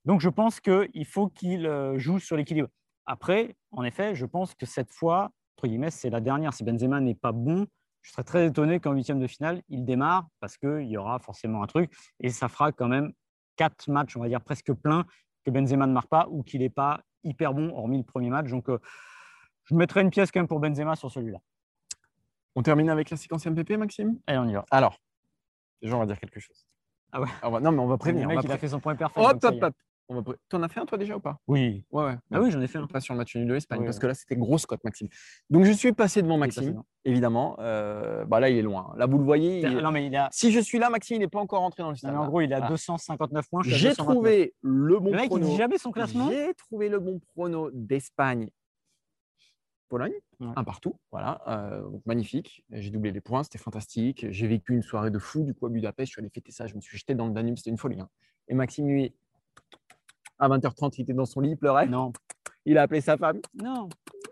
Donc 0.06 0.22
je 0.22 0.30
pense 0.30 0.60
qu'il 0.60 1.06
faut 1.06 1.28
qu'il 1.28 1.66
euh, 1.66 1.98
joue 1.98 2.20
sur 2.20 2.38
l'équilibre. 2.38 2.70
Après, 3.06 3.56
en 3.72 3.84
effet, 3.84 4.16
je 4.16 4.26
pense 4.26 4.54
que 4.56 4.66
cette 4.66 4.92
fois, 4.92 5.32
entre 5.58 5.68
guillemets, 5.68 5.92
c'est 5.92 6.10
la 6.10 6.22
dernière. 6.22 6.54
Si 6.54 6.64
Benzema 6.64 7.00
n'est 7.00 7.16
pas 7.16 7.32
bon, 7.32 7.66
je 8.02 8.12
serais 8.12 8.24
très 8.24 8.48
étonné 8.48 8.80
qu'en 8.80 8.94
huitième 8.94 9.20
de 9.20 9.28
finale, 9.28 9.62
il 9.68 9.84
démarre 9.84 10.28
parce 10.40 10.58
qu'il 10.58 10.86
y 10.86 10.96
aura 10.96 11.20
forcément 11.20 11.64
un 11.64 11.68
truc. 11.68 11.92
Et 12.20 12.30
ça 12.30 12.48
fera 12.48 12.72
quand 12.72 12.88
même 12.88 13.12
quatre 13.56 13.90
matchs, 13.90 14.16
on 14.16 14.22
va 14.22 14.30
dire 14.30 14.42
presque 14.42 14.72
pleins, 14.74 15.06
que 15.44 15.52
Benzema 15.52 15.86
ne 15.86 15.92
marque 15.92 16.08
pas 16.08 16.28
ou 16.30 16.44
qu'il 16.44 16.62
n'est 16.62 16.70
pas 16.70 17.02
hyper 17.24 17.54
bon, 17.54 17.76
hormis 17.76 17.98
le 17.98 18.04
premier 18.04 18.30
match. 18.30 18.50
Donc 18.50 18.70
je 19.70 19.76
mettrais 19.76 20.02
une 20.02 20.10
pièce 20.10 20.32
quand 20.32 20.40
même 20.40 20.48
pour 20.48 20.60
Benzema 20.60 20.96
sur 20.96 21.12
celui-là. 21.12 21.40
On 22.56 22.64
termine 22.64 22.90
avec 22.90 23.10
la 23.10 23.18
séquence 23.18 23.46
MPP, 23.46 23.78
Maxime? 23.78 24.20
Allez, 24.28 24.40
on 24.40 24.48
y 24.48 24.54
va. 24.54 24.66
Alors, 24.72 24.98
déjà, 25.82 25.96
on 25.96 26.00
va 26.00 26.06
dire 26.06 26.20
quelque 26.20 26.40
chose. 26.40 26.66
Ah 27.12 27.22
ouais 27.22 27.28
On 27.44 27.52
va- 27.52 27.60
Non, 27.60 27.72
mais 27.72 27.80
on 27.80 27.88
va 27.88 27.98
prévenir. 27.98 28.28
Le 28.28 28.34
on 28.34 28.36
mec, 28.38 28.46
va 28.46 28.54
il 28.54 28.56
a 28.56 28.58
fait 28.58 28.68
son 28.70 28.80
point 28.80 28.96
perfect. 28.96 29.20
Hop, 29.26 29.44
hop, 29.44 29.56
hop. 29.64 29.74
On 30.12 30.22
va 30.22 30.34
T'en 30.50 30.64
as 30.64 30.68
fait 30.70 30.80
un, 30.80 30.88
toi, 30.88 30.98
déjà, 30.98 31.16
ou 31.16 31.20
pas? 31.20 31.38
Oui. 31.48 31.86
Ouais, 31.92 32.04
ouais. 32.06 32.16
Ah 32.32 32.42
oui, 32.42 32.50
j'en 32.50 32.60
ai 32.62 32.68
fait 32.68 32.80
un. 32.80 32.88
Pas 32.88 33.00
sur 33.00 33.14
le 33.14 33.20
match 33.20 33.36
nul 33.36 33.48
de 33.48 33.54
l'Espagne, 33.54 33.80
Oui, 33.82 33.86
parce 33.86 34.00
que 34.00 34.08
là, 34.08 34.16
c'était 34.16 34.36
grosse 34.36 34.66
cote, 34.66 34.84
Maxime. 34.84 35.08
Donc, 35.52 35.66
je 35.66 35.72
suis 35.72 35.94
passé 35.94 36.24
devant 36.24 36.40
passé 36.40 36.62
Maxime, 36.62 36.82
évidemment. 37.06 37.56
Euh, 37.60 38.26
bah, 38.26 38.40
là, 38.40 38.50
il 38.50 38.58
est 38.58 38.64
loin. 38.64 38.92
Là, 38.98 39.06
vous 39.06 39.20
le 39.20 39.24
voyez. 39.24 39.60
il 39.62 39.78
Non, 39.78 39.92
mais 39.92 40.08
il 40.08 40.16
a. 40.16 40.28
Si 40.32 40.52
je 40.52 40.60
suis 40.60 40.80
là, 40.80 40.90
Maxime, 40.90 41.18
il 41.18 41.20
n'est 41.20 41.28
pas 41.28 41.40
encore 41.40 41.60
rentré 41.60 41.84
dans 41.84 41.92
le 41.92 41.98
non, 42.04 42.12
mais 42.12 42.18
en 42.18 42.26
gros, 42.28 42.42
il 42.42 42.52
a 42.54 42.58
Voilà. 42.58 42.70
259 42.72 43.48
points. 43.50 43.62
J'ai 43.64 43.90
229. 43.90 43.98
trouvé 43.98 44.54
le 44.62 45.00
bon 45.00 45.12
Le 45.12 45.18
mec, 45.18 45.30
il 45.32 45.40
dit 45.42 45.56
jamais 45.56 45.78
son 45.78 45.92
classement. 45.92 46.28
J'ai 46.32 46.56
trouvé 46.56 46.90
le 46.90 47.00
bon 47.00 47.20
prono 47.20 47.70
d'Espagne. 47.72 48.50
Pologne, 49.90 50.14
Ouais. 50.40 50.48
un 50.56 50.64
partout, 50.64 50.96
voilà, 51.12 51.42
euh, 51.48 51.82
donc 51.82 52.06
magnifique. 52.06 52.64
J'ai 52.72 52.90
doublé 52.92 53.12
les 53.12 53.20
points, 53.22 53.44
c'était 53.44 53.58
fantastique. 53.58 54.26
J'ai 54.30 54.48
vécu 54.48 54.74
une 54.74 54.82
soirée 54.84 55.12
de 55.12 55.20
fou 55.20 55.44
du 55.44 55.54
coup 55.54 55.66
à 55.66 55.70
Budapest. 55.70 56.08
Je 56.08 56.12
suis 56.14 56.22
allé 56.22 56.30
fêter 56.30 56.52
ça, 56.52 56.68
je 56.68 56.76
me 56.76 56.82
suis 56.82 56.98
jeté 56.98 57.16
dans 57.16 57.28
le 57.28 57.34
Danube, 57.34 57.58
c'était 57.58 57.72
une 57.72 57.78
folie. 57.78 58.00
hein. 58.00 58.08
Et 58.48 58.54
Maxime, 58.54 58.88
lui, 58.88 59.14
à 60.38 60.48
20h30, 60.48 60.94
il 60.98 61.02
était 61.02 61.14
dans 61.14 61.26
son 61.26 61.42
lit, 61.42 61.52
il 61.52 61.58
pleurait. 61.58 61.88
Non. 61.88 62.14
Il 62.66 62.78
a 62.78 62.84
appelé 62.84 63.02
sa 63.02 63.18
femme, 63.18 63.42
Non. 63.56 63.90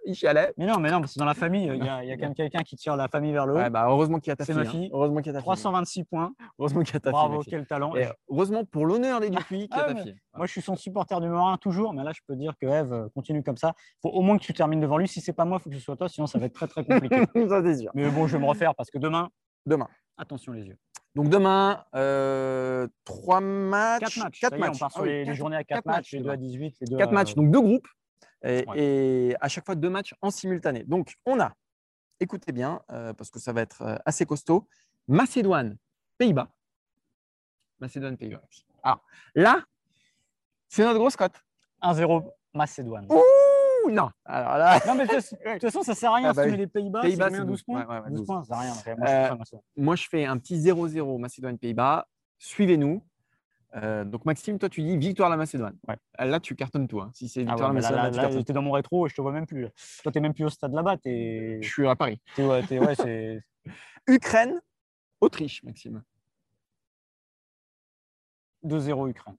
Il 0.08 0.16
chialait. 0.16 0.54
Mais 0.58 0.66
non, 0.66 0.80
mais 0.80 0.90
non, 0.90 1.00
parce 1.02 1.14
que 1.14 1.20
dans 1.20 1.26
la 1.26 1.34
famille, 1.34 1.66
il 1.68 1.84
y 1.86 1.88
a, 1.90 2.04
il 2.04 2.10
y 2.10 2.12
a 2.12 2.16
quand 2.16 2.24
même 2.24 2.34
quelqu'un 2.36 2.64
qui 2.64 2.76
tire 2.76 2.96
la 2.96 3.08
famille 3.08 3.32
vers 3.34 3.46
le 3.46 3.54
haut. 3.54 3.58
Ouais, 3.58 3.70
bah, 3.70 3.86
heureusement 3.88 4.20
qu'il 4.20 4.32
y 4.32 4.34
a 4.34 4.36
ta 4.36 4.46
C'est 4.46 4.54
fille. 4.54 4.62
ma 4.64 4.68
hein. 4.68 4.72
fille. 4.72 4.90
Heureusement 4.94 5.18
qu'il 5.18 5.28
y 5.28 5.30
a 5.30 5.34
ta 5.34 5.40
fille. 5.40 5.46
326 5.46 6.04
points. 6.06 6.34
Heureusement 6.60 6.82
qu'il 6.84 6.94
y 6.94 6.98
a 6.98 7.00
ta 7.00 7.12
Bravo, 7.12 7.42
fille. 7.42 7.52
quel 7.52 7.66
talent. 7.68 7.96
Et 7.96 8.08
heureusement 8.30 8.66
pour 8.66 8.86
l'honneur 8.86 9.20
des 9.20 9.30
Dupuis 9.30 9.68
qu'il 9.68 9.78
y 9.78 9.80
a 9.82 9.86
Ah, 9.90 9.94
ta 9.94 10.02
fille. 10.02 10.16
Moi, 10.36 10.46
je 10.48 10.52
suis 10.52 10.62
son 10.62 10.76
supporter 10.76 11.20
numéro 11.22 11.46
un 11.46 11.58
toujours, 11.58 11.94
mais 11.94 12.04
là, 12.04 12.12
je 12.14 12.22
peux 12.28 12.36
dire 12.36 12.54
que 12.62 12.66
Eve 12.68 12.94
euh, 12.94 13.08
continue 13.14 13.44
comme 13.44 13.58
ça. 13.58 13.74
Il 13.78 14.00
faut 14.04 14.10
au 14.10 14.22
moins 14.22 14.38
que 14.38 14.44
tu 14.44 14.54
termines 14.54 14.80
devant 14.80 14.98
lui. 14.98 15.08
Si 15.08 15.22
c'est 15.22 15.34
pas 15.34 15.46
moi, 15.46 15.58
il 15.60 15.64
faut 15.64 15.70
que 15.70 15.76
ce 15.76 15.82
soit 15.82 15.96
toi, 15.98 16.10
sinon 16.10 16.28
ça 16.28 16.40
va 16.40 16.46
être 16.46 16.54
très 16.54 16.68
très 16.68 16.84
compliqué. 16.86 17.16
ça, 17.50 17.62
c'est 17.64 17.78
sûr. 17.78 17.92
mais 17.94 18.10
bon, 18.10 18.28
je 18.28 18.38
vais 18.38 18.44
me 18.44 18.48
refaire 18.48 18.74
parce 18.76 18.90
que 18.90 18.98
demain, 18.98 19.30
Demain. 19.66 19.88
attention 20.18 20.54
les 20.54 20.64
yeux. 20.66 20.78
Donc 21.16 21.30
demain, 21.30 21.84
euh, 21.96 22.88
trois 23.04 23.40
matchs. 23.42 24.02
4 24.02 24.18
matchs. 24.26 24.40
Quatre 24.40 24.52
Ça 24.52 24.58
y 24.58 24.60
est, 24.60 24.62
matchs. 24.68 24.76
on 24.76 24.80
part 24.80 24.90
Ah 24.92 24.96
sur 24.96 25.02
oui, 25.04 25.26
les, 25.26 25.34
journées 25.34 25.56
à 25.56 25.64
4 25.64 25.78
quatre 25.78 25.86
matchs, 25.88 25.96
matchs 25.98 26.12
les 26.14 26.20
deux 26.20 26.30
à 26.30 26.38
18, 26.38 26.76
les 26.82 26.88
deux 26.88 26.98
Quatre 26.98 27.10
à- 27.10 27.14
matchs, 27.14 27.34
donc 27.34 27.50
deux 27.50 27.62
groupes, 27.62 27.88
et, 28.44 28.66
Ouais. 28.68 28.80
et 28.80 29.36
à 29.42 29.48
chaque 29.50 29.66
fois 29.66 29.76
deux 29.76 29.90
matchs 29.90 30.14
en 30.22 30.30
simultané. 30.32 30.84
Donc 30.84 31.16
on 31.26 31.40
a, 31.40 31.54
écoutez 32.20 32.52
bien, 32.52 32.82
euh, 32.92 33.14
parce 33.14 33.30
que 33.30 33.40
ça 33.40 33.54
va 33.54 33.62
être 33.62 33.82
euh, 33.82 33.96
assez 34.06 34.26
costaud, 34.26 34.68
Macédoine, 35.08 35.78
Pays-Bas. 36.18 36.50
Macédoine, 37.80 38.18
Pays-Bas. 38.18 38.42
Alors 38.84 39.04
là, 39.36 39.64
c'est 40.68 40.84
notre 40.84 41.00
grosse 41.00 41.16
cote. 41.16 41.44
1-0 41.82 42.32
Macédoine. 42.54 43.08
Ouh, 43.12 43.92
non. 43.92 44.10
Alors 44.26 44.58
là, 44.58 44.80
Non, 44.88 44.96
mais 44.96 45.06
de 45.06 45.14
toute 45.14 45.62
façon, 45.62 45.84
ça 45.84 45.94
sert 45.96 46.12
à 46.12 46.16
rien 46.16 46.30
Ah 46.30 46.34
bah 46.34 46.44
si 46.44 46.48
tu 46.50 46.52
oui. 46.54 46.58
mets 46.58 46.64
les 46.64 46.68
Pays-Bas. 46.68 47.02
Pays-Bas, 47.02 47.26
c'est 47.30 47.38
combien, 47.38 47.42
c'est 47.44 47.48
12 47.48 47.64
points 47.64 47.82
Ouais, 47.86 47.88
ouais, 47.88 48.00
ouais, 48.02 48.10
12 48.10 48.18
12. 48.20 48.26
points, 48.28 48.44
ça 48.44 48.48
sert 48.48 48.58
à 48.58 48.62
rien. 48.62 48.74
Moi, 48.98 49.06
je 49.06 49.46
suis 49.46 49.56
Euh, 49.56 49.60
moi 49.78 49.96
je 49.96 50.08
fais 50.10 50.26
un 50.26 50.38
petit 50.38 50.58
0-0 50.58 51.18
Macédoine-Pays-Bas. 51.20 52.08
Suivez-nous. 52.40 53.04
Euh, 53.78 54.04
donc 54.04 54.26
Maxime, 54.26 54.58
toi 54.60 54.70
tu 54.70 54.82
dis 54.82 54.98
victoire 54.98 55.30
de 55.30 55.34
la 55.34 55.38
Macédoine. 55.38 55.78
Ouais. 55.88 55.98
Là 56.20 56.40
tu 56.40 56.56
cartonnes 56.56 56.88
tout. 56.88 57.00
hein. 57.02 57.12
Si 57.14 57.30
c'est 57.30 57.42
Ah 57.48 57.52
victoire 57.52 57.72
ouais, 57.74 57.78
de 57.78 57.82
la 57.84 57.90
là, 57.92 57.98
Macédoine, 58.04 58.24
là, 58.24 58.30
tu 58.30 58.38
là, 58.38 58.44
t'es 58.44 58.54
dans 58.54 58.62
mon 58.62 58.72
rétro 58.72 59.06
et 59.06 59.10
je 59.10 59.16
te 59.16 59.22
vois 59.22 59.32
même 59.32 59.46
plus. 59.46 59.62
là. 59.64 59.70
Toi, 60.04 60.12
t'es 60.12 60.20
même 60.20 60.34
plus 60.34 60.46
au 60.46 60.50
stade 60.50 60.74
là-bas. 60.74 60.98
Je 61.06 61.60
suis 61.62 61.88
à 61.88 61.96
Paris. 61.96 62.20
ouais, 62.38 62.64
Ukraine, 64.08 64.60
Autriche, 65.22 65.62
Maxime. 65.64 66.02
2-0 68.64 69.10
Ukraine. 69.10 69.36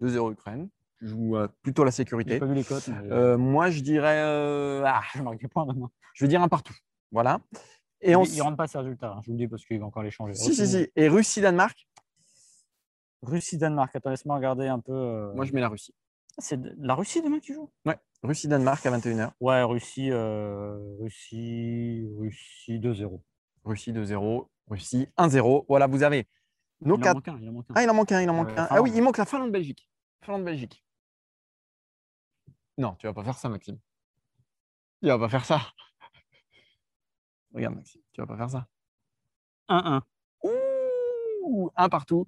2-0 0.00 0.32
Ukraine. 0.32 0.68
Tu 0.98 1.08
joues 1.08 1.36
euh, 1.36 1.48
plutôt 1.62 1.82
la 1.84 1.90
sécurité. 1.90 2.38
pas 2.38 2.46
vu 2.46 2.54
les 2.54 2.64
cotes. 2.64 2.88
mais 2.88 3.10
Euh, 3.10 3.38
moi, 3.38 3.70
je 3.70 3.80
dirais. 3.80 4.20
euh, 4.22 4.82
ah, 4.86 5.02
Je 5.14 5.22
marque 5.22 5.40
des 5.40 5.48
points 5.48 5.64
maintenant. 5.64 5.90
je 6.14 6.24
vais 6.24 6.28
dire 6.28 6.42
un 6.42 6.48
partout. 6.48 6.74
Voilà. 7.10 7.40
Et 8.02 8.14
on... 8.16 8.24
il 8.24 8.40
rentre 8.40 8.56
pas 8.56 8.66
ces 8.66 8.78
résultats. 8.78 9.12
hein, 9.12 9.20
je 9.22 9.26
vous 9.26 9.32
le 9.32 9.38
dis 9.38 9.48
parce 9.48 9.64
qu'il 9.64 9.78
va 9.78 9.86
encore 9.86 10.02
les 10.02 10.10
changer. 10.10 10.34
Si, 10.34 10.54
si, 10.54 10.66
si. 10.66 10.88
Et 10.96 11.08
Russie-Danemark, 11.08 11.86
Russie-Danemark. 13.22 13.94
Attends, 13.94 14.10
laisse-moi 14.10 14.36
regarder 14.36 14.68
un 14.68 14.80
peu. 14.80 14.92
euh, 14.92 15.32
moi, 15.34 15.44
je 15.44 15.52
mets 15.52 15.60
la 15.60 15.68
Russie. 15.68 15.94
C'est 16.38 16.60
de- 16.60 16.74
la 16.78 16.94
Russie 16.94 17.22
demain 17.22 17.40
qui 17.40 17.52
joue? 17.52 17.70
Russie-Danemark 18.22 18.84
à 18.86 18.90
21h. 18.90 19.32
Ouais, 19.40 19.62
Russie, 19.62 20.10
euh, 20.10 20.78
Russie, 21.00 22.06
Russie 22.18 22.78
2-0. 22.78 23.22
Russie 23.64 23.92
2-0. 23.92 24.48
Russie 24.68 25.08
1-0. 25.16 25.64
Voilà, 25.68 25.86
vous 25.86 26.02
avez 26.02 26.26
nos 26.82 26.96
il 26.96 27.00
en 27.00 27.02
quatre. 27.02 27.14
manque 27.14 27.28
un, 27.28 27.38
il 27.40 27.48
en 27.48 27.52
manque 27.52 27.66
un. 27.70 27.74
Ah, 27.76 27.82
il 27.82 27.90
en 27.90 27.94
manque 27.94 28.12
un, 28.12 28.20
il 28.22 28.30
en 28.30 28.34
manque 28.34 28.50
Euh, 28.50 28.56
un. 28.56 28.62
Ah 28.64 28.68
Finlande. 28.68 28.84
oui, 28.88 28.92
il 28.94 29.02
manque 29.02 29.18
la 29.18 29.24
Finlande-Belgique. 29.26 29.88
Finlande-Belgique. 30.22 30.84
Non, 32.78 32.94
tu 32.94 33.06
vas 33.06 33.12
pas 33.14 33.24
faire 33.24 33.36
ça, 33.38 33.48
Maxime. 33.48 33.78
Tu 35.02 35.08
vas 35.08 35.18
pas 35.18 35.28
faire 35.28 35.44
ça. 35.44 35.60
Regarde, 37.54 37.74
Maxime, 37.74 38.00
tu 38.12 38.20
vas 38.20 38.26
pas 38.26 38.36
faire 38.36 38.50
ça. 38.50 38.66
1-1. 39.68 40.02
Ouh, 40.42 41.70
un 41.76 41.88
partout. 41.88 42.26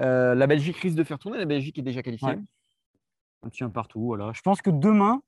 Euh, 0.00 0.34
la 0.34 0.46
Belgique 0.46 0.76
risque 0.76 0.96
de 0.96 1.04
faire 1.04 1.18
tourner. 1.18 1.38
La 1.38 1.44
Belgique 1.44 1.78
est 1.78 1.82
déjà 1.82 2.02
qualifiée. 2.02 2.28
Ouais. 2.28 2.38
Un 3.42 3.48
petit 3.48 3.64
un 3.64 3.70
partout. 3.70 4.04
Voilà. 4.04 4.32
Je 4.34 4.40
pense 4.42 4.62
que 4.62 4.70
demain, 4.70 5.22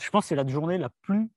je 0.00 0.08
pense 0.10 0.24
que 0.24 0.28
c'est 0.28 0.34
la 0.36 0.46
journée 0.46 0.78
la 0.78 0.90
plus 1.02 1.28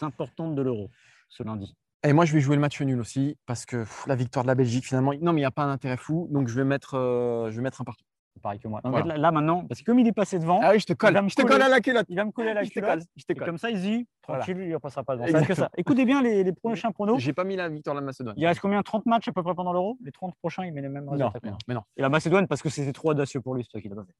importante 0.00 0.54
de 0.54 0.62
l'Euro, 0.62 0.90
ce 1.28 1.42
lundi. 1.42 1.74
Et 2.02 2.12
moi, 2.12 2.24
je 2.24 2.32
vais 2.32 2.40
jouer 2.40 2.56
le 2.56 2.60
match 2.60 2.80
nul 2.80 3.00
aussi 3.00 3.36
parce 3.46 3.66
que 3.66 3.78
pff, 3.78 4.06
la 4.06 4.14
victoire 4.14 4.44
de 4.44 4.48
la 4.48 4.54
Belgique, 4.54 4.86
finalement, 4.86 5.12
non, 5.20 5.32
mais 5.32 5.40
il 5.40 5.42
n'y 5.42 5.44
a 5.44 5.50
pas 5.50 5.66
d'intérêt 5.66 5.96
fou. 5.96 6.28
Donc, 6.30 6.48
je 6.48 6.54
vais 6.54 6.64
mettre, 6.64 6.94
euh, 6.94 7.50
je 7.50 7.56
vais 7.56 7.62
mettre 7.62 7.80
un 7.80 7.84
partout. 7.84 8.04
Pareil 8.46 8.60
que 8.60 8.68
moi. 8.68 8.80
Voilà. 8.84 9.04
là, 9.06 9.16
là, 9.16 9.32
maintenant, 9.32 9.64
parce 9.66 9.80
que 9.80 9.86
comme 9.86 9.98
il 9.98 10.06
est 10.06 10.12
passé 10.12 10.38
devant, 10.38 10.60
Ah 10.62 10.70
oui, 10.70 10.78
je 10.78 10.86
te 10.86 10.92
colle. 10.92 11.14
va 11.14 11.20
me 11.22 11.28
Je 11.28 11.34
te 11.34 11.42
colle 11.42 11.60
à 11.62 11.68
la 11.68 11.80
culotte. 11.80 12.06
il 12.08 12.14
va 12.14 12.24
me 12.24 12.30
coller 12.30 12.50
à 12.50 12.54
la 12.54 12.62
Je 12.62 12.70
te 12.70 12.78
colle. 12.78 13.00
Je 13.16 13.24
te 13.24 13.32
Et 13.32 13.34
colle. 13.34 13.44
comme 13.48 13.58
ça, 13.58 13.70
il 13.70 13.76
se 13.78 13.82
dit, 13.82 14.06
Voilà. 14.28 14.44
tranquille, 14.44 14.62
il 14.62 14.68
ne 14.68 14.74
repassera 14.76 15.02
pas 15.02 15.16
devant. 15.16 15.26
Ça 15.26 15.44
que 15.44 15.54
ça. 15.54 15.68
Écoutez 15.76 16.04
bien 16.04 16.22
les, 16.22 16.44
les 16.44 16.52
prochains 16.52 16.92
pronos. 16.92 17.18
J'ai 17.18 17.32
pas 17.32 17.42
mis 17.42 17.56
la 17.56 17.68
victoire 17.68 17.96
de 17.96 18.00
la 18.00 18.06
Macédoine. 18.06 18.36
Il 18.38 18.46
reste 18.46 18.60
combien? 18.60 18.80
30 18.84 19.04
matchs 19.06 19.26
à 19.26 19.32
peu 19.32 19.42
près 19.42 19.56
pendant 19.56 19.72
l'Euro? 19.72 19.98
Les 20.00 20.12
30 20.12 20.36
prochains, 20.36 20.64
il 20.64 20.72
met 20.72 20.80
les 20.80 20.88
mêmes 20.88 21.08
résultats. 21.08 21.40
non, 21.42 21.56
mais 21.66 21.74
non. 21.74 21.82
Et 21.96 22.02
la 22.02 22.08
Macédoine, 22.08 22.46
parce 22.46 22.62
que 22.62 22.68
c'était 22.68 22.92
trop 22.92 23.10
audacieux 23.10 23.40
pour 23.40 23.56
lui, 23.56 23.66
c'est 23.68 23.78
a 23.84 23.94
pas 23.96 24.04
fait. 24.04 24.14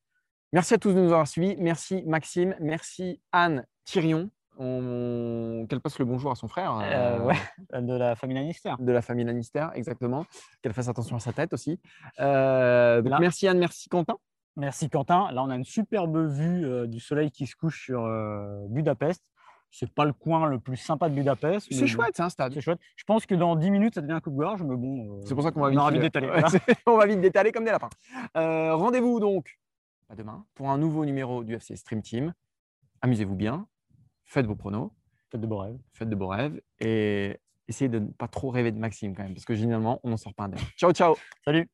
Merci 0.52 0.74
à 0.74 0.78
tous 0.78 0.92
de 0.92 1.00
nous 1.00 1.12
avoir 1.12 1.28
suivis. 1.28 1.54
Merci 1.60 2.02
Maxime. 2.04 2.56
Merci 2.58 3.20
Anne 3.30 3.64
Thirion. 3.84 4.28
On... 4.58 5.66
Qu'elle 5.68 5.80
passe 5.80 5.98
le 5.98 6.04
bonjour 6.04 6.30
à 6.30 6.34
son 6.34 6.48
frère. 6.48 6.78
Euh, 6.78 6.82
euh, 6.82 7.24
ouais, 7.24 7.36
de 7.82 7.92
la 7.94 8.14
famille 8.16 8.36
Lannister. 8.36 8.72
De 8.78 8.92
la 8.92 9.02
famille 9.02 9.24
Lannister, 9.24 9.66
exactement. 9.74 10.24
Qu'elle 10.62 10.72
fasse 10.72 10.88
attention 10.88 11.16
à 11.16 11.20
sa 11.20 11.32
tête 11.32 11.52
aussi. 11.52 11.78
Euh, 12.20 13.02
donc 13.02 13.10
Là. 13.10 13.18
merci 13.20 13.46
Anne, 13.48 13.58
merci 13.58 13.88
Quentin. 13.88 14.16
Merci 14.56 14.88
Quentin. 14.88 15.30
Là, 15.32 15.42
on 15.42 15.50
a 15.50 15.56
une 15.56 15.64
superbe 15.64 16.16
vue 16.30 16.64
euh, 16.66 16.86
du 16.86 17.00
soleil 17.00 17.30
qui 17.30 17.46
se 17.46 17.54
couche 17.56 17.84
sur 17.84 18.04
euh, 18.04 18.64
Budapest. 18.68 19.22
C'est 19.70 19.92
pas 19.92 20.06
le 20.06 20.14
coin 20.14 20.46
le 20.46 20.58
plus 20.58 20.76
sympa 20.78 21.10
de 21.10 21.14
Budapest. 21.14 21.66
C'est 21.70 21.86
chouette, 21.86 22.12
c'est 22.14 22.22
un 22.22 22.30
stade. 22.30 22.54
C'est 22.54 22.62
chouette. 22.62 22.78
Je 22.96 23.04
pense 23.04 23.26
que 23.26 23.34
dans 23.34 23.56
10 23.56 23.70
minutes, 23.70 23.94
ça 23.96 24.00
devient 24.00 24.14
un 24.14 24.20
coup 24.20 24.30
de 24.30 24.36
gorge, 24.36 24.62
mais 24.62 24.76
bon. 24.76 25.18
euh, 25.18 25.20
C'est 25.26 25.34
pour 25.34 25.42
ça 25.42 25.50
qu'on 25.50 25.60
va 25.60 25.66
on 25.66 25.70
vite, 25.70 25.80
filer. 25.88 26.00
d'étaler. 26.00 26.28
Voilà. 26.28 26.48
on 26.86 26.96
va 26.96 27.06
vite 27.06 27.20
détaler 27.20 27.52
comme 27.52 27.64
des 27.64 27.72
lapins. 27.72 27.90
Euh, 28.38 28.74
Rendez-vous 28.74 29.20
donc 29.20 29.58
à 30.08 30.14
demain 30.14 30.46
pour 30.54 30.70
un 30.70 30.78
nouveau 30.78 31.04
numéro 31.04 31.44
du 31.44 31.54
FC 31.54 31.76
Stream 31.76 32.00
Team. 32.00 32.32
Amusez-vous 33.02 33.34
bien, 33.34 33.66
faites 34.26 34.46
vos 34.46 34.54
pronos, 34.56 34.90
Faites 35.30 35.40
de 35.40 35.46
beaux 35.46 35.58
rêves. 35.58 35.78
faites 35.92 36.08
de 36.08 36.14
beaux 36.14 36.28
rêves 36.28 36.60
et 36.78 37.40
essayez 37.68 37.88
de 37.88 37.98
ne 37.98 38.06
pas 38.08 38.28
trop 38.28 38.50
rêver 38.50 38.70
de 38.72 38.78
Maxime 38.78 39.14
quand 39.14 39.22
même, 39.24 39.34
parce 39.34 39.44
que 39.44 39.54
généralement, 39.54 40.00
on 40.04 40.10
n'en 40.10 40.16
sort 40.16 40.34
pas 40.34 40.44
indemne. 40.44 40.60
Ciao, 40.76 40.92
ciao 40.92 41.16
Salut 41.44 41.68